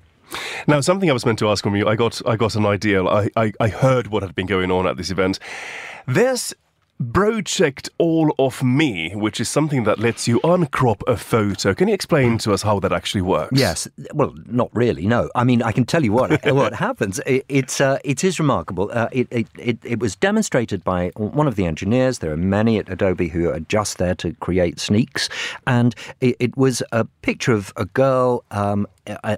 Now, 0.68 0.82
something 0.82 1.10
I 1.10 1.14
was 1.14 1.26
meant 1.26 1.40
to 1.40 1.50
ask 1.50 1.64
from 1.64 1.76
you, 1.76 1.88
I 1.88 1.96
got 1.96 2.22
I 2.28 2.36
got 2.36 2.56
an 2.56 2.66
idea. 2.66 3.04
I, 3.04 3.30
I, 3.36 3.54
I 3.60 3.70
heard 3.70 4.08
what 4.08 4.24
had 4.24 4.36
been 4.36 4.46
going 4.48 4.72
on 4.72 4.88
at 4.88 4.98
this 4.98 5.10
event. 5.10 5.40
There's 6.06 6.54
Bro 7.00 7.42
checked 7.42 7.90
all 8.00 8.34
of 8.40 8.64
me, 8.64 9.12
which 9.16 9.40
is 9.40 9.48
something 9.48 9.84
that 9.84 10.00
lets 10.00 10.28
you 10.28 10.40
uncrop 10.44 11.04
a 11.08 11.16
photo. 11.16 11.76
Can 11.76 11.88
you 11.88 11.94
explain 11.94 12.40
to 12.40 12.54
us 12.54 12.64
how 12.64 12.80
that 12.80 12.92
actually 12.92 13.22
works? 13.22 13.60
Yes. 13.60 13.88
Well, 14.16 14.34
not 14.48 14.72
really. 14.74 15.06
No. 15.06 15.30
I 15.36 15.44
mean, 15.44 15.62
I 15.62 15.72
can 15.72 15.86
tell 15.86 16.04
you 16.04 16.12
what 16.12 16.44
what 16.54 16.74
happens. 16.74 17.20
It, 17.28 17.46
it's 17.50 17.80
uh, 17.80 18.00
it 18.04 18.24
is 18.24 18.40
remarkable. 18.40 18.90
Uh, 18.92 19.10
it, 19.12 19.28
it, 19.30 19.48
it 19.60 19.78
it 19.84 20.00
was 20.00 20.16
demonstrated 20.16 20.84
by 20.84 21.12
one 21.16 21.48
of 21.48 21.56
the 21.56 21.68
engineers. 21.68 22.20
There 22.20 22.32
are 22.32 22.38
many 22.38 22.80
at 22.80 22.90
Adobe 22.90 23.28
who 23.28 23.50
are 23.52 23.60
just 23.60 24.00
there 24.00 24.16
to 24.16 24.34
create 24.36 24.80
sneaks, 24.80 25.30
and 25.68 25.94
it, 26.20 26.36
it 26.40 26.58
was 26.58 26.82
a 26.92 27.06
picture 27.22 27.54
of 27.54 27.72
a 27.78 27.86
girl 27.86 28.44
um, 28.50 28.88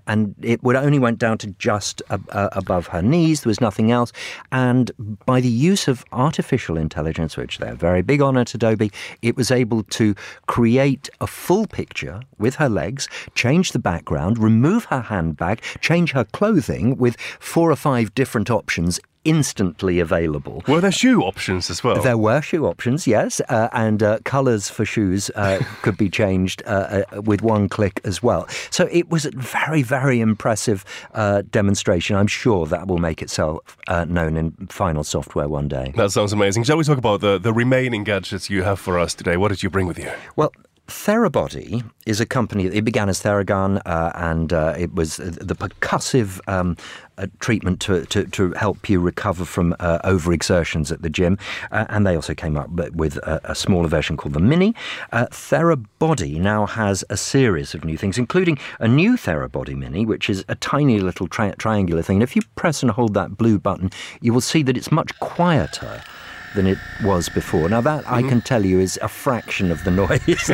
and 0.08 0.36
it 0.42 0.64
would 0.64 0.76
only 0.76 1.00
went 1.00 1.20
down 1.20 1.38
to 1.40 1.48
just 1.60 2.02
above 2.10 2.88
her 2.88 3.02
knees. 3.02 3.42
There 3.42 3.50
was 3.50 3.62
nothing 3.62 3.92
else. 3.92 4.12
And 4.52 4.92
by 5.26 5.42
the 5.42 5.50
use 5.50 5.88
of 5.88 6.04
artificial 6.12 6.78
intelligence, 6.78 7.38
which 7.38 7.58
they're 7.60 7.76
very 7.76 8.02
big 8.02 8.22
on 8.22 8.38
at 8.38 8.54
Adobe, 8.54 8.92
it 9.22 9.36
was 9.36 9.52
able 9.52 9.84
to 9.84 10.16
create 10.48 11.10
a 11.22 11.28
full 11.28 11.68
picture 11.68 12.22
with 12.38 12.56
her 12.56 12.70
legs, 12.70 13.08
change 13.36 13.72
the 13.72 13.80
background, 13.80 14.38
remove 14.38 14.86
her 14.86 15.02
handbag, 15.02 15.62
change 15.82 16.12
her 16.12 16.24
clothing 16.24 16.98
with 16.98 17.20
four 17.40 17.72
or 17.72 17.76
five 17.76 18.14
different 18.16 18.50
options 18.50 19.00
instantly 19.24 20.00
available. 20.00 20.64
Were 20.68 20.82
there 20.82 20.92
shoe 20.92 21.22
options 21.22 21.70
as 21.70 21.84
well? 21.84 22.02
There 22.02 22.18
were 22.18 22.42
shoe 22.42 22.66
options, 22.66 23.08
yes, 23.08 23.42
uh, 23.50 23.70
and 23.74 24.02
uh, 24.02 24.20
colours 24.24 24.70
for 24.70 24.86
shoes 24.86 25.30
uh, 25.36 25.64
could 25.82 25.98
be 25.98 26.10
changed 26.10 26.64
uh, 26.66 27.04
uh, 27.14 27.22
with 27.22 27.42
one 27.42 27.70
click 27.70 28.02
as 28.04 28.24
well. 28.24 28.48
So 28.70 28.88
it 28.92 29.10
was 29.10 29.26
a 29.26 29.32
very, 29.32 29.84
very 29.84 30.20
impressive 30.20 30.86
uh, 31.14 31.44
demonstration. 31.50 32.16
I'm 32.16 32.28
sure 32.28 32.66
that 32.68 32.88
will 32.88 32.98
make 32.98 33.22
itself 33.22 33.78
known 33.88 34.38
in 34.38 34.52
final 34.68 35.04
software 35.04 35.48
one 35.48 35.68
day. 35.68 35.94
That 35.96 36.12
sounds 36.12 36.34
amazing. 36.34 36.64
Shall 36.64 36.78
we 36.78 36.84
talk 36.84 36.98
about 36.98 37.22
the, 37.22 37.38
the 37.38 37.54
remaining 37.54 38.04
gadgets 38.04 38.50
you 38.50 38.64
have 38.64 38.80
for 38.80 39.00
us 39.00 39.14
today? 39.14 39.38
What 39.38 39.50
did 39.50 39.64
you 39.64 39.70
bring 39.70 39.88
with 39.88 40.00
you? 40.00 40.12
Well, 40.36 40.52
Therabody 40.90 41.84
is 42.08 42.20
a 42.20 42.26
company. 42.26 42.66
It 42.66 42.84
began 42.84 43.10
as 43.10 43.22
Theragun, 43.22 43.80
uh, 43.86 44.12
and 44.16 44.52
uh, 44.52 44.74
it 44.78 44.94
was 44.96 45.18
the 45.18 45.56
percussive 45.56 46.40
um, 46.48 46.76
uh, 47.20 47.28
treatment 47.40 47.80
to, 47.82 48.06
to, 48.08 48.26
to, 48.26 48.54
help 48.54 48.90
you 48.90 49.00
recover 49.00 49.46
from 49.46 49.76
uh, 49.80 50.00
overexertions 50.00 50.92
at 50.92 51.02
the 51.02 51.10
gym. 51.10 51.38
Uh, 51.72 51.86
and 51.90 52.08
they 52.08 52.16
also 52.16 52.34
came 52.34 52.58
up 52.58 52.70
with 52.72 53.18
a, 53.18 53.40
a 53.44 53.56
smaller 53.56 53.88
version 53.88 54.18
called 54.18 54.34
the 54.34 54.40
Mini. 54.40 54.74
Uh, 55.12 55.28
Therabody 55.28 56.40
now 56.40 56.66
has 56.66 57.04
a 57.10 57.18
series 57.18 57.76
of 57.76 57.86
new 57.86 57.98
things, 57.98 58.18
including 58.18 58.58
a 58.80 58.88
new 58.88 59.16
Therabody 59.16 59.76
Mini, 59.76 60.06
which 60.06 60.30
is 60.30 60.44
a 60.48 60.56
tiny 60.56 61.00
little 61.00 61.28
tri- 61.28 61.54
triangular 61.58 62.02
thing. 62.02 62.18
And 62.18 62.24
if 62.24 62.36
you 62.36 62.42
press 62.56 62.82
and 62.82 62.92
hold 62.92 63.14
that 63.14 63.38
blue 63.38 63.60
button, 63.60 63.92
you 64.22 64.34
will 64.34 64.42
see 64.42 64.64
that 64.64 64.76
it's 64.76 64.92
much 64.92 65.18
quieter 65.20 66.02
than 66.56 66.68
it 66.68 66.78
was 67.04 67.30
before. 67.30 67.70
Now, 67.70 67.82
that 67.82 68.04
mm-hmm. 68.04 68.14
I 68.14 68.22
can 68.24 68.42
tell 68.42 68.66
you 68.66 68.80
is 68.80 69.00
a 69.02 69.08
fraction 69.08 69.72
of 69.72 69.84
the 69.84 69.92
noise, 70.04 70.52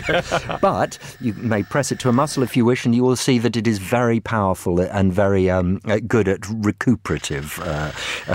but 0.62 0.98
you 1.20 1.34
may 1.34 1.64
press 1.64 1.92
it 1.92 2.00
to 2.00 2.10
a 2.10 2.14
muscle 2.14 2.44
if 2.44 2.56
you 2.56 2.66
wish, 2.66 2.86
and 2.86 2.96
you 2.96 3.04
will 3.04 3.16
see 3.16 3.40
that 3.40 3.56
it 3.56 3.68
is 3.68 3.80
very 3.80 4.20
powerful 4.20 4.80
and 4.80 5.14
very 5.14 5.50
um, 5.50 5.80
good 6.08 6.28
at 6.28 6.48
recuperative 6.50 7.60
uh, 7.64 7.92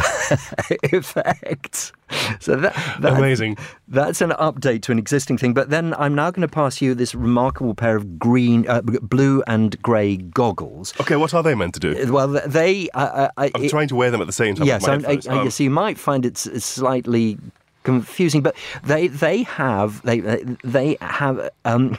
effects. 0.85 1.93
So 2.41 2.57
that, 2.57 2.75
that, 3.01 3.13
amazing. 3.17 3.57
That's 3.89 4.21
an 4.21 4.31
update 4.31 4.83
to 4.83 4.93
an 4.93 4.99
existing 4.99 5.39
thing. 5.39 5.55
But 5.55 5.71
then 5.71 5.95
I'm 5.95 6.15
now 6.15 6.31
going 6.31 6.47
to 6.47 6.53
pass 6.53 6.81
you 6.81 6.95
this 6.95 7.15
remarkable 7.15 7.75
pair 7.75 7.97
of 7.97 8.19
green, 8.19 8.67
uh, 8.69 8.83
blue 8.83 9.43
and 9.47 9.81
grey 9.83 10.17
goggles. 10.17 10.93
Okay, 11.01 11.17
what 11.17 11.35
are 11.35 11.43
they 11.43 11.55
meant 11.55 11.75
to 11.75 11.81
do? 11.81 12.13
Well, 12.13 12.29
they. 12.29 12.89
Uh, 12.95 13.29
I, 13.37 13.51
am 13.55 13.69
trying 13.69 13.89
to 13.89 13.97
wear 13.97 14.11
them 14.11 14.21
at 14.21 14.27
the 14.27 14.33
same 14.33 14.55
time. 14.55 14.67
Yes, 14.67 14.85
yeah, 14.87 14.99
so, 15.21 15.31
uh, 15.31 15.45
you 15.45 15.51
see, 15.51 15.65
you 15.65 15.71
might 15.71 15.99
find 15.99 16.27
it 16.27 16.37
slightly 16.37 17.39
confusing, 17.83 18.43
but 18.43 18.57
they 18.85 19.09
they 19.09 19.43
have 19.45 20.03
they 20.03 20.21
they 20.65 20.97
have 21.01 21.49
um, 21.65 21.97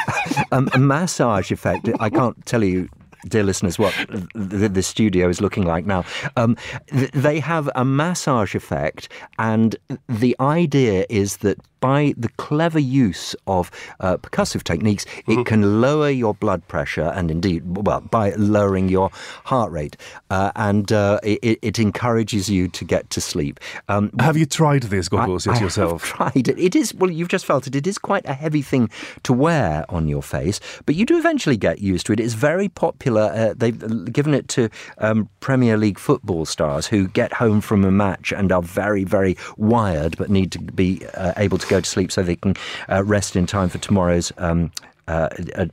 um, 0.52 0.68
a 0.72 0.78
massage 0.78 1.50
effect. 1.50 1.88
I 2.00 2.10
can't 2.10 2.44
tell 2.46 2.64
you 2.64 2.88
dear 3.28 3.42
listeners, 3.42 3.78
what 3.78 3.94
the, 4.34 4.68
the 4.68 4.82
studio 4.82 5.28
is 5.28 5.40
looking 5.40 5.64
like 5.64 5.86
now. 5.86 6.04
Um, 6.36 6.56
they 6.92 7.40
have 7.40 7.70
a 7.74 7.84
massage 7.84 8.54
effect, 8.54 9.08
and 9.38 9.76
the 10.08 10.36
idea 10.40 11.06
is 11.08 11.38
that 11.38 11.58
by 11.84 12.14
the 12.16 12.30
clever 12.38 12.78
use 12.78 13.36
of 13.46 13.70
uh, 14.00 14.16
percussive 14.16 14.62
techniques, 14.62 15.04
mm-hmm. 15.04 15.40
it 15.40 15.44
can 15.44 15.82
lower 15.82 16.08
your 16.08 16.32
blood 16.32 16.66
pressure 16.66 17.12
and 17.14 17.30
indeed, 17.30 17.62
well, 17.66 18.00
by 18.00 18.30
lowering 18.36 18.88
your 18.88 19.10
heart 19.44 19.70
rate. 19.70 19.94
Uh, 20.30 20.50
and 20.56 20.92
uh, 20.92 21.20
it, 21.22 21.58
it, 21.60 21.78
encourages 21.78 22.48
you 22.48 22.68
to 22.68 22.86
get 22.86 23.10
to 23.10 23.20
sleep. 23.20 23.60
Um, 23.90 24.10
have 24.18 24.34
you 24.34 24.46
tried 24.46 24.84
these 24.84 25.10
goggles 25.10 25.46
I, 25.46 25.60
yourself? 25.60 25.90
I 26.18 26.24
have 26.24 26.32
tried 26.32 26.48
it. 26.48 26.58
It 26.58 26.74
is, 26.74 26.94
well, 26.94 27.10
you've 27.10 27.28
just 27.28 27.44
felt 27.44 27.66
it. 27.66 27.76
It 27.76 27.86
is 27.86 27.98
quite 27.98 28.24
a 28.24 28.32
heavy 28.32 28.62
thing 28.62 28.88
to 29.24 29.34
wear 29.34 29.84
on 29.90 30.08
your 30.08 30.22
face, 30.22 30.60
but 30.86 30.94
you 30.94 31.04
do 31.04 31.18
eventually 31.18 31.58
get 31.58 31.80
used 31.80 32.06
to 32.06 32.14
it. 32.14 32.20
It's 32.20 32.32
very 32.32 32.70
popular. 32.70 33.24
Uh, 33.24 33.54
they've 33.54 34.10
given 34.10 34.32
it 34.32 34.48
to 34.48 34.70
um, 34.98 35.28
Premier 35.40 35.76
League 35.76 35.98
football 35.98 36.46
stars 36.46 36.86
who 36.86 37.08
get 37.08 37.34
home 37.34 37.60
from 37.60 37.84
a 37.84 37.90
match 37.90 38.32
and 38.32 38.50
are 38.52 38.62
very, 38.62 39.04
very 39.04 39.36
wired 39.58 40.16
but 40.16 40.30
need 40.30 40.50
to 40.52 40.58
be 40.58 41.04
uh, 41.12 41.34
able 41.36 41.58
to 41.58 41.73
go 41.74 41.80
to 41.80 41.88
sleep 41.88 42.12
so 42.12 42.22
they 42.22 42.36
can 42.36 42.54
uh, 42.88 43.02
rest 43.04 43.36
in 43.36 43.46
time 43.46 43.68
for 43.68 43.78
tomorrow's 43.78 44.32
um, 44.38 44.70
uh, 45.08 45.28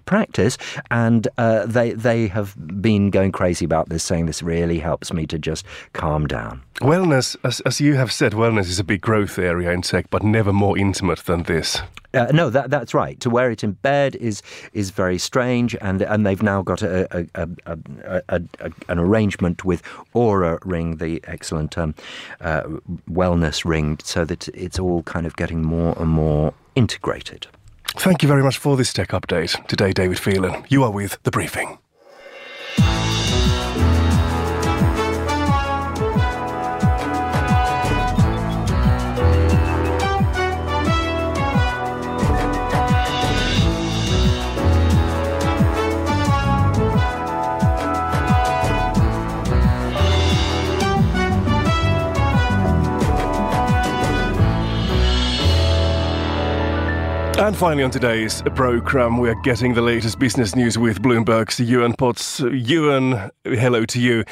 practice, 0.06 0.58
and 0.90 1.28
uh, 1.38 1.66
they 1.66 1.94
they 1.94 2.28
have 2.28 2.56
been 2.82 3.10
going 3.10 3.32
crazy 3.32 3.66
about 3.66 3.90
this, 3.90 4.04
saying 4.04 4.26
this 4.26 4.44
really 4.44 4.80
helps 4.80 5.14
me 5.14 5.26
to 5.28 5.38
just 5.38 5.66
calm 5.94 6.28
down. 6.28 6.62
Wellness, 6.82 7.36
as, 7.44 7.60
as 7.62 7.80
you 7.80 7.94
have 7.96 8.12
said, 8.12 8.34
wellness 8.34 8.68
is 8.68 8.80
a 8.80 8.84
big 8.84 9.02
growth 9.02 9.38
area 9.38 9.72
in 9.72 9.84
tech, 9.84 10.10
but 10.10 10.24
never 10.24 10.52
more 10.52 10.78
intimate 10.78 11.20
than 11.26 11.44
this. 11.44 11.82
Uh, 12.14 12.28
no, 12.34 12.50
that, 12.50 12.70
that's 12.70 12.94
right. 12.94 13.20
To 13.22 13.30
wear 13.30 13.52
it 13.52 13.64
in 13.64 13.74
bed 13.74 14.16
is 14.16 14.42
is 14.74 14.90
very 14.90 15.18
strange, 15.18 15.76
and 15.80 16.02
and 16.02 16.26
they've 16.26 16.44
now 16.44 16.62
got 16.62 16.82
a, 16.82 17.08
a, 17.36 17.48
a, 17.66 18.20
a 18.28 18.42
an 18.90 19.00
arrangement 19.00 19.64
with 19.64 19.82
Oura 20.14 20.60
Ring, 20.66 20.98
the 20.98 21.22
excellent 21.26 21.78
um, 21.78 21.96
uh, 22.42 22.64
wellness 23.10 23.64
ring, 23.64 23.98
so 24.04 24.26
that 24.26 24.50
it's 24.50 24.80
all 24.80 25.04
kind 25.04 25.26
of 25.26 25.36
getting 25.38 25.62
more 25.62 25.96
and 25.98 26.10
more 26.10 26.54
integrated. 26.76 27.48
Thank 27.98 28.24
you 28.24 28.28
very 28.28 28.44
much 28.44 28.58
for 28.58 28.78
this 28.78 28.94
tech 28.94 29.10
update. 29.10 29.68
Today, 29.68 29.92
David 29.92 30.20
Phelan, 30.20 30.66
you 30.70 30.84
are 30.84 30.92
with 30.92 31.22
The 31.24 31.32
Briefing. 31.32 31.78
And 57.42 57.58
finally, 57.58 57.82
on 57.82 57.90
today's 57.90 58.44
program, 58.54 59.18
we 59.18 59.28
are 59.28 59.42
getting 59.42 59.74
the 59.74 59.82
latest 59.82 60.20
business 60.20 60.56
news 60.56 60.78
with 60.78 61.02
Bloomberg's 61.02 61.60
Yuan 61.60 61.94
Potts. 61.94 62.40
Yuan, 62.40 63.32
hello 63.44 63.84
to 63.84 64.00
you. 64.00 64.24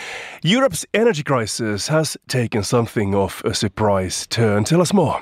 Europe's 0.44 0.86
energy 0.94 1.24
crisis 1.24 1.88
has 1.88 2.16
taken 2.28 2.62
something 2.62 3.16
of 3.16 3.42
a 3.46 3.56
surprise 3.56 4.28
turn. 4.28 4.64
Tell 4.64 4.80
us 4.80 4.94
more. 4.94 5.20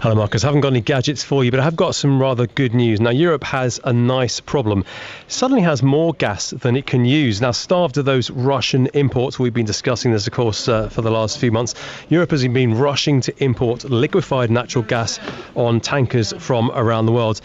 Hello, 0.00 0.14
Marcus. 0.14 0.44
I 0.44 0.46
haven't 0.46 0.60
got 0.60 0.68
any 0.68 0.80
gadgets 0.80 1.22
for 1.24 1.44
you, 1.44 1.50
but 1.50 1.60
I 1.60 1.64
have 1.64 1.76
got 1.76 1.94
some 1.94 2.20
rather 2.20 2.46
good 2.46 2.74
news. 2.74 3.00
Now, 3.00 3.10
Europe 3.10 3.44
has 3.44 3.80
a 3.84 3.92
nice 3.92 4.40
problem. 4.40 4.80
It 4.80 5.32
suddenly 5.32 5.62
has 5.62 5.82
more 5.82 6.14
gas 6.14 6.50
than 6.50 6.76
it 6.76 6.86
can 6.86 7.04
use. 7.04 7.40
Now, 7.40 7.50
starved 7.50 7.98
of 7.98 8.04
those 8.04 8.30
Russian 8.30 8.86
imports, 8.94 9.38
we've 9.38 9.52
been 9.52 9.66
discussing 9.66 10.12
this, 10.12 10.26
of 10.26 10.32
course, 10.32 10.68
uh, 10.68 10.88
for 10.88 11.02
the 11.02 11.10
last 11.10 11.38
few 11.38 11.50
months. 11.50 11.74
Europe 12.08 12.30
has 12.30 12.46
been 12.46 12.78
rushing 12.78 13.20
to 13.22 13.44
import 13.44 13.84
liquefied 13.84 14.50
natural 14.50 14.84
gas 14.84 15.18
on 15.54 15.80
tankers 15.80 16.32
from 16.38 16.70
around 16.70 17.06
the 17.06 17.12
world. 17.12 17.40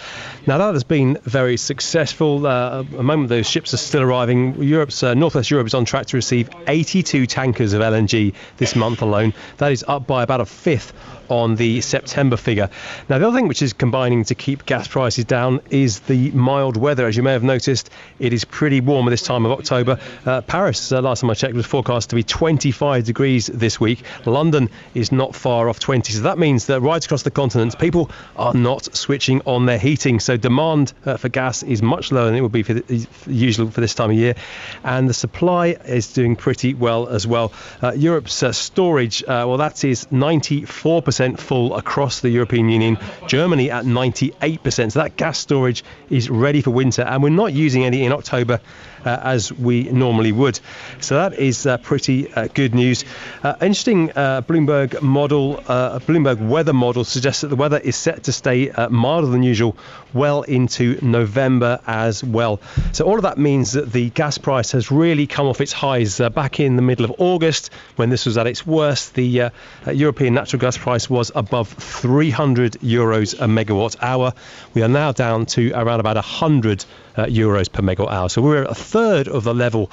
Now, 0.46 0.58
that 0.60 0.74
has 0.74 0.84
been 0.84 1.18
very 1.24 1.58
successful. 1.58 2.46
Uh, 2.46 2.84
a 2.98 3.04
moment 3.04 3.30
those 3.30 3.50
ships 3.50 3.74
are 3.74 3.78
still 3.78 4.04
arriving, 4.04 4.62
Europe's 4.62 5.02
uh, 5.04 5.16
Northwest 5.16 5.50
Europe 5.50 5.68
is 5.68 5.74
on 5.74 5.86
track 5.86 6.06
to 6.08 6.18
receive 6.18 6.50
82 6.68 7.26
tankers 7.26 7.74
of 7.74 7.82
LNG 7.82 8.34
this 8.58 8.76
month 8.76 9.02
alone. 9.02 9.34
That 9.58 9.72
is 9.72 9.84
up 9.88 10.06
by 10.06 10.24
about 10.24 10.42
a 10.42 10.46
fifth 10.46 10.94
on 11.30 11.56
the 11.56 11.80
September 11.80 12.21
figure. 12.30 12.70
Now, 13.10 13.18
the 13.18 13.28
other 13.28 13.38
thing 13.38 13.48
which 13.48 13.62
is 13.62 13.74
combining 13.74 14.26
to 14.26 14.36
keep 14.36 14.66
gas 14.66 14.88
prices 14.88 15.26
down 15.26 15.62
is 15.70 16.02
the 16.02 16.32
mild 16.32 16.78
weather. 16.78 17.08
As 17.08 17.18
you 17.18 17.24
may 17.24 17.34
have 17.34 17.44
noticed, 17.44 17.90
it 18.20 18.34
is 18.34 18.46
pretty 18.46 18.82
warm 18.82 19.08
at 19.08 19.12
this 19.12 19.24
time 19.24 19.46
of 19.46 19.52
October. 19.52 20.00
Uh, 20.26 20.42
Paris, 20.42 20.92
uh, 20.92 21.02
last 21.02 21.22
time 21.22 21.30
I 21.30 21.34
checked, 21.34 21.54
was 21.54 21.66
forecast 21.66 22.10
to 22.12 22.16
be 22.16 22.24
25 22.24 23.06
degrees 23.06 23.48
this 23.48 23.80
week. 23.80 24.04
London 24.26 24.70
is 24.94 25.12
not 25.12 25.36
far 25.36 25.70
off 25.70 25.80
20. 25.80 26.14
So 26.14 26.22
that 26.22 26.38
means 26.38 26.68
that 26.68 26.82
right 26.82 27.04
across 27.04 27.24
the 27.24 27.32
continent, 27.32 27.78
people 27.80 28.12
are 28.36 28.54
not 28.54 28.96
switching 28.96 29.42
on 29.46 29.66
their 29.66 29.80
heating. 29.80 30.20
So 30.20 30.38
demand 30.38 30.94
uh, 31.06 31.18
for 31.18 31.30
gas 31.30 31.64
is 31.64 31.82
much 31.82 32.12
lower 32.12 32.26
than 32.26 32.36
it 32.36 32.42
would 32.42 32.52
be 32.52 32.64
for 32.64 32.74
the, 32.74 33.08
usual 33.28 33.72
for 33.72 33.82
this 33.82 33.96
time 33.96 34.12
of 34.12 34.18
year. 34.18 34.36
And 34.84 35.10
the 35.10 35.14
supply 35.14 35.68
is 35.68 36.14
doing 36.14 36.36
pretty 36.36 36.74
well 36.74 37.08
as 37.08 37.26
well. 37.26 37.54
Uh, 37.82 37.94
Europe's 37.94 38.44
uh, 38.44 38.52
storage, 38.52 39.24
uh, 39.24 39.46
well, 39.48 39.58
that 39.58 39.84
is 39.84 40.06
94% 40.08 41.40
full 41.40 41.76
across 41.76 42.11
the 42.20 42.30
European 42.30 42.70
Union. 42.70 42.98
Germany 43.28 43.72
at 43.72 43.86
98%. 43.86 44.92
So 44.92 45.00
that 45.00 45.16
gas 45.16 45.40
storage 45.40 45.84
is 46.10 46.30
ready 46.30 46.62
for 46.62 46.72
winter, 46.72 47.04
and 47.04 47.24
we're 47.24 47.30
not 47.30 47.54
using 47.54 47.86
any 47.86 48.04
in 48.04 48.12
October 48.12 48.60
uh, 49.06 49.20
as 49.24 49.52
we 49.52 49.84
normally 49.84 50.32
would. 50.32 50.60
So 51.00 51.16
that 51.16 51.34
is 51.40 51.66
uh, 51.66 51.78
pretty 51.78 52.32
uh, 52.34 52.48
good 52.48 52.74
news. 52.76 53.06
Uh, 53.44 53.56
interesting 53.62 54.12
uh, 54.12 54.42
Bloomberg 54.42 55.02
model, 55.02 55.64
uh, 55.68 56.00
Bloomberg 56.00 56.46
weather 56.48 56.74
model 56.74 57.04
suggests 57.04 57.42
that 57.42 57.48
the 57.48 57.56
weather 57.56 57.78
is 57.78 57.96
set 57.96 58.24
to 58.24 58.32
stay 58.32 58.72
milder 58.90 59.28
than 59.28 59.44
usual 59.44 59.76
well 60.14 60.42
into 60.44 61.00
November 61.02 61.80
as 61.88 62.24
well. 62.24 62.60
So 62.92 63.06
all 63.06 63.16
of 63.16 63.24
that 63.24 63.38
means 63.38 63.74
that 63.74 63.92
the 63.92 64.10
gas 64.10 64.38
price 64.38 64.72
has 64.74 64.92
really 64.92 65.28
come 65.28 65.48
off 65.48 65.62
its 65.62 65.72
highs 65.72 66.20
back 66.20 66.60
in 66.60 66.76
the 66.76 66.82
middle 66.82 67.06
of 67.06 67.14
August 67.18 67.72
when 67.96 68.10
this 68.10 68.26
was 68.26 68.38
at 68.38 68.48
its 68.48 68.66
worst. 68.66 69.14
The 69.14 69.52
European 69.92 70.34
natural 70.34 70.60
gas 70.60 70.78
price 70.78 71.10
was 71.10 71.32
above 71.34 71.70
300 71.70 72.74
euros 72.82 73.34
a 73.34 73.48
megawatt 73.48 73.96
hour. 74.02 74.34
We 74.74 74.84
are 74.84 74.88
now 74.88 75.12
down 75.12 75.46
to 75.48 75.72
around 75.72 76.00
about 76.00 76.16
100 76.16 76.86
uh, 77.18 77.26
euros 77.26 77.72
per 77.72 77.82
megawatt 77.82 78.12
hour. 78.12 78.30
So 78.30 78.42
we're 78.42 78.64
at 78.64 78.72
a 78.72 78.76
third 78.76 79.28
of 79.28 79.44
the 79.44 79.54
level 79.54 79.92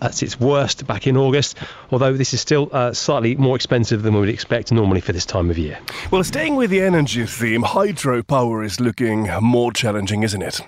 at 0.00 0.22
its 0.22 0.38
worst 0.38 0.86
back 0.86 1.06
in 1.06 1.16
August, 1.16 1.58
although 1.90 2.12
this 2.12 2.32
is 2.32 2.40
still 2.40 2.68
uh, 2.72 2.92
slightly 2.92 3.34
more 3.34 3.56
expensive 3.56 4.02
than 4.02 4.14
we 4.14 4.20
would 4.20 4.28
expect 4.28 4.70
normally 4.70 5.00
for 5.00 5.12
this 5.12 5.26
time 5.26 5.50
of 5.50 5.58
year. 5.58 5.78
Well, 6.10 6.24
staying 6.24 6.56
with 6.56 6.70
the 6.70 6.80
energy 6.80 7.26
theme, 7.26 7.62
hydropower 7.62 8.64
is 8.64 8.80
looking 8.80 9.28
more 9.40 9.72
challenging, 9.72 10.22
isn't 10.22 10.42
it? 10.42 10.60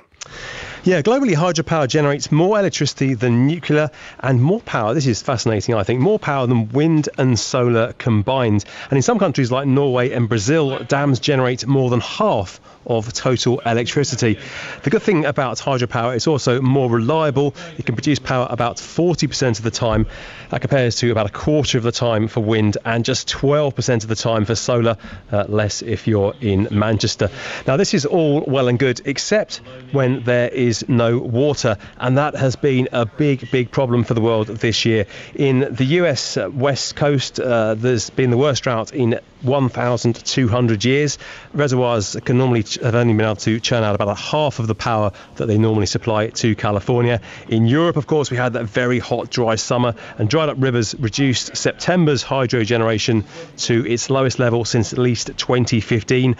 Yeah, 0.82 1.02
globally, 1.02 1.34
hydropower 1.34 1.86
generates 1.86 2.32
more 2.32 2.58
electricity 2.58 3.12
than 3.12 3.46
nuclear 3.46 3.90
and 4.20 4.42
more 4.42 4.60
power. 4.62 4.94
This 4.94 5.06
is 5.06 5.20
fascinating, 5.20 5.74
I 5.74 5.82
think. 5.82 6.00
More 6.00 6.18
power 6.18 6.46
than 6.46 6.70
wind 6.70 7.10
and 7.18 7.38
solar 7.38 7.92
combined. 7.94 8.64
And 8.88 8.96
in 8.96 9.02
some 9.02 9.18
countries 9.18 9.52
like 9.52 9.66
Norway 9.66 10.10
and 10.12 10.26
Brazil, 10.26 10.78
dams 10.84 11.20
generate 11.20 11.66
more 11.66 11.90
than 11.90 12.00
half 12.00 12.60
of 12.86 13.12
total 13.12 13.60
electricity. 13.60 14.38
The 14.82 14.90
good 14.90 15.02
thing 15.02 15.24
about 15.24 15.58
hydropower 15.58 16.16
is 16.16 16.26
also 16.26 16.60
more 16.60 16.90
reliable. 16.90 17.54
It 17.78 17.86
can 17.86 17.94
produce 17.94 18.18
power 18.18 18.46
about 18.50 18.76
40% 18.76 19.58
of 19.58 19.62
the 19.62 19.70
time. 19.70 20.06
That 20.50 20.60
compares 20.60 20.96
to 20.96 21.10
about 21.10 21.26
a 21.26 21.32
quarter 21.32 21.78
of 21.78 21.84
the 21.84 21.92
time 21.92 22.28
for 22.28 22.40
wind 22.40 22.78
and 22.84 23.04
just 23.04 23.28
12% 23.28 24.02
of 24.02 24.08
the 24.08 24.16
time 24.16 24.44
for 24.44 24.54
solar, 24.54 24.96
uh, 25.30 25.44
less 25.48 25.82
if 25.82 26.06
you're 26.06 26.34
in 26.40 26.68
Manchester. 26.70 27.30
Now, 27.66 27.76
this 27.76 27.94
is 27.94 28.06
all 28.06 28.42
well 28.46 28.68
and 28.68 28.78
good, 28.78 29.00
except 29.04 29.60
when 29.92 30.22
there 30.24 30.48
is 30.48 30.88
no 30.88 31.18
water, 31.18 31.76
and 31.98 32.18
that 32.18 32.34
has 32.34 32.56
been 32.56 32.88
a 32.92 33.06
big, 33.06 33.50
big 33.50 33.70
problem 33.70 34.04
for 34.04 34.14
the 34.14 34.20
world 34.20 34.48
this 34.48 34.84
year. 34.84 35.06
In 35.34 35.74
the 35.74 35.84
US 35.84 36.36
West 36.36 36.96
Coast, 36.96 37.38
uh, 37.38 37.74
there's 37.74 38.10
been 38.10 38.30
the 38.30 38.36
worst 38.36 38.62
drought 38.62 38.92
in 38.92 39.20
1,200 39.42 40.84
years. 40.84 41.18
Reservoirs 41.52 42.16
can 42.24 42.38
normally 42.38 42.64
have 42.82 42.94
only 42.94 43.14
been 43.14 43.24
able 43.24 43.36
to 43.36 43.60
churn 43.60 43.82
out 43.82 43.94
about 43.94 44.08
a 44.08 44.14
half 44.14 44.58
of 44.58 44.66
the 44.66 44.74
power 44.74 45.12
that 45.36 45.46
they 45.46 45.58
normally 45.58 45.86
supply 45.86 46.28
to 46.28 46.54
California. 46.54 47.20
In 47.48 47.66
Europe, 47.66 47.96
of 47.96 48.06
course, 48.06 48.30
we 48.30 48.36
had 48.36 48.54
that 48.54 48.64
very 48.64 48.98
hot, 48.98 49.30
dry 49.30 49.54
summer, 49.54 49.94
and 50.18 50.28
dried 50.28 50.48
up 50.48 50.56
rivers 50.58 50.94
reduced 50.94 51.56
September's 51.56 52.22
hydro 52.22 52.64
generation 52.64 53.24
to 53.58 53.86
its 53.86 54.10
lowest 54.10 54.38
level 54.38 54.64
since 54.64 54.92
at 54.92 54.98
least 54.98 55.28
2015. 55.36 56.36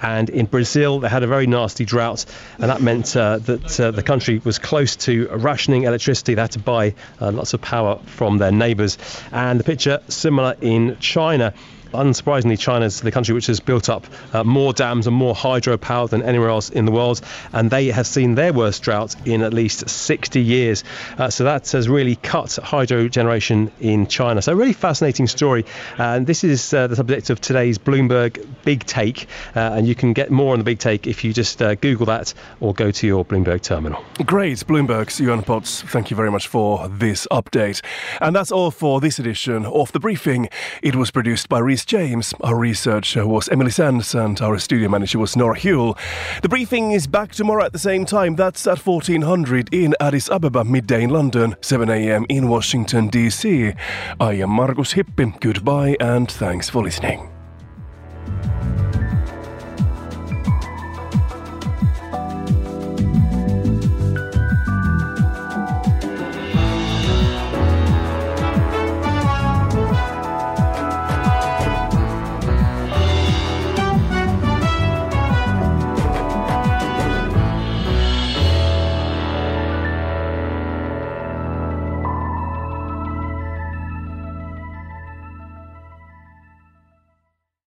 And 0.00 0.30
in 0.30 0.46
Brazil, 0.46 1.00
they 1.00 1.08
had 1.08 1.22
a 1.22 1.26
very 1.26 1.46
nasty 1.46 1.84
drought, 1.84 2.24
and 2.58 2.70
that 2.70 2.80
meant 2.80 3.16
uh, 3.16 3.38
that 3.38 3.80
uh, 3.80 3.90
the 3.90 4.02
country 4.02 4.40
was 4.44 4.58
close 4.58 4.96
to 4.96 5.28
rationing 5.28 5.84
electricity. 5.84 6.34
They 6.34 6.40
had 6.40 6.52
to 6.52 6.58
buy 6.58 6.94
uh, 7.20 7.32
lots 7.32 7.54
of 7.54 7.60
power 7.60 7.98
from 8.06 8.38
their 8.38 8.52
neighbours. 8.52 8.98
And 9.30 9.58
the 9.58 9.64
picture 9.64 10.00
similar 10.08 10.56
in 10.60 10.96
China. 11.00 11.54
Unsurprisingly, 11.92 12.58
China's 12.58 13.00
the 13.00 13.10
country 13.10 13.34
which 13.34 13.46
has 13.46 13.60
built 13.60 13.88
up 13.88 14.06
uh, 14.32 14.44
more 14.44 14.72
dams 14.72 15.06
and 15.06 15.14
more 15.14 15.34
hydropower 15.34 16.08
than 16.08 16.22
anywhere 16.22 16.48
else 16.48 16.70
in 16.70 16.84
the 16.84 16.92
world, 16.92 17.20
and 17.52 17.70
they 17.70 17.86
have 17.88 18.06
seen 18.06 18.34
their 18.34 18.52
worst 18.52 18.82
drought 18.82 19.14
in 19.26 19.42
at 19.42 19.52
least 19.52 19.88
60 19.88 20.40
years. 20.40 20.84
Uh, 21.18 21.30
so 21.30 21.44
that 21.44 21.70
has 21.70 21.88
really 21.88 22.16
cut 22.16 22.54
hydro 22.62 23.08
generation 23.08 23.70
in 23.80 24.06
China. 24.06 24.42
So, 24.42 24.52
a 24.52 24.56
really 24.56 24.72
fascinating 24.72 25.26
story. 25.26 25.64
and 25.98 26.26
this 26.26 26.44
is 26.44 26.72
uh, 26.72 26.86
the 26.86 26.96
subject 26.96 27.30
of 27.30 27.40
today's 27.40 27.78
Bloomberg 27.78 28.46
Big 28.64 28.84
Take, 28.84 29.28
uh, 29.54 29.60
and 29.74 29.86
you 29.86 29.94
can 29.94 30.12
get 30.12 30.30
more 30.30 30.52
on 30.52 30.58
the 30.58 30.64
Big 30.64 30.78
Take 30.78 31.06
if 31.06 31.24
you 31.24 31.32
just 31.32 31.60
uh, 31.60 31.74
Google 31.76 32.06
that 32.06 32.34
or 32.60 32.74
go 32.74 32.90
to 32.90 33.06
your 33.06 33.24
Bloomberg 33.24 33.62
terminal. 33.62 34.02
Great, 34.24 34.58
Bloomberg's 34.58 35.20
Johan 35.20 35.42
Potts. 35.42 35.82
Thank 35.82 36.10
you 36.10 36.16
very 36.16 36.30
much 36.30 36.46
for 36.48 36.88
this 36.88 37.26
update. 37.30 37.82
And 38.20 38.34
that's 38.34 38.52
all 38.52 38.70
for 38.70 39.00
this 39.00 39.18
edition 39.18 39.66
of 39.66 39.92
The 39.92 40.00
Briefing. 40.00 40.48
It 40.82 40.96
was 40.96 41.10
produced 41.10 41.48
by 41.48 41.58
Reese 41.58 41.81
James. 41.84 42.34
Our 42.40 42.56
researcher 42.56 43.26
was 43.26 43.48
Emily 43.48 43.70
Sands 43.70 44.14
and 44.14 44.40
our 44.40 44.58
studio 44.58 44.88
manager 44.88 45.18
was 45.18 45.36
Nora 45.36 45.58
Hewell. 45.58 45.96
The 46.42 46.48
Briefing 46.48 46.92
is 46.92 47.06
back 47.06 47.32
tomorrow 47.32 47.64
at 47.64 47.72
the 47.72 47.78
same 47.78 48.04
time. 48.04 48.36
That's 48.36 48.66
at 48.66 48.78
1400 48.78 49.72
in 49.72 49.94
Addis 50.00 50.28
Ababa, 50.28 50.64
midday 50.64 51.04
in 51.04 51.10
London, 51.10 51.54
7am 51.60 52.26
in 52.28 52.48
Washington, 52.48 53.08
D.C. 53.08 53.72
I 54.20 54.32
am 54.32 54.50
Markus 54.50 54.94
Hippi. 54.94 55.38
Goodbye 55.40 55.96
and 56.00 56.30
thanks 56.30 56.68
for 56.68 56.82
listening. 56.82 57.28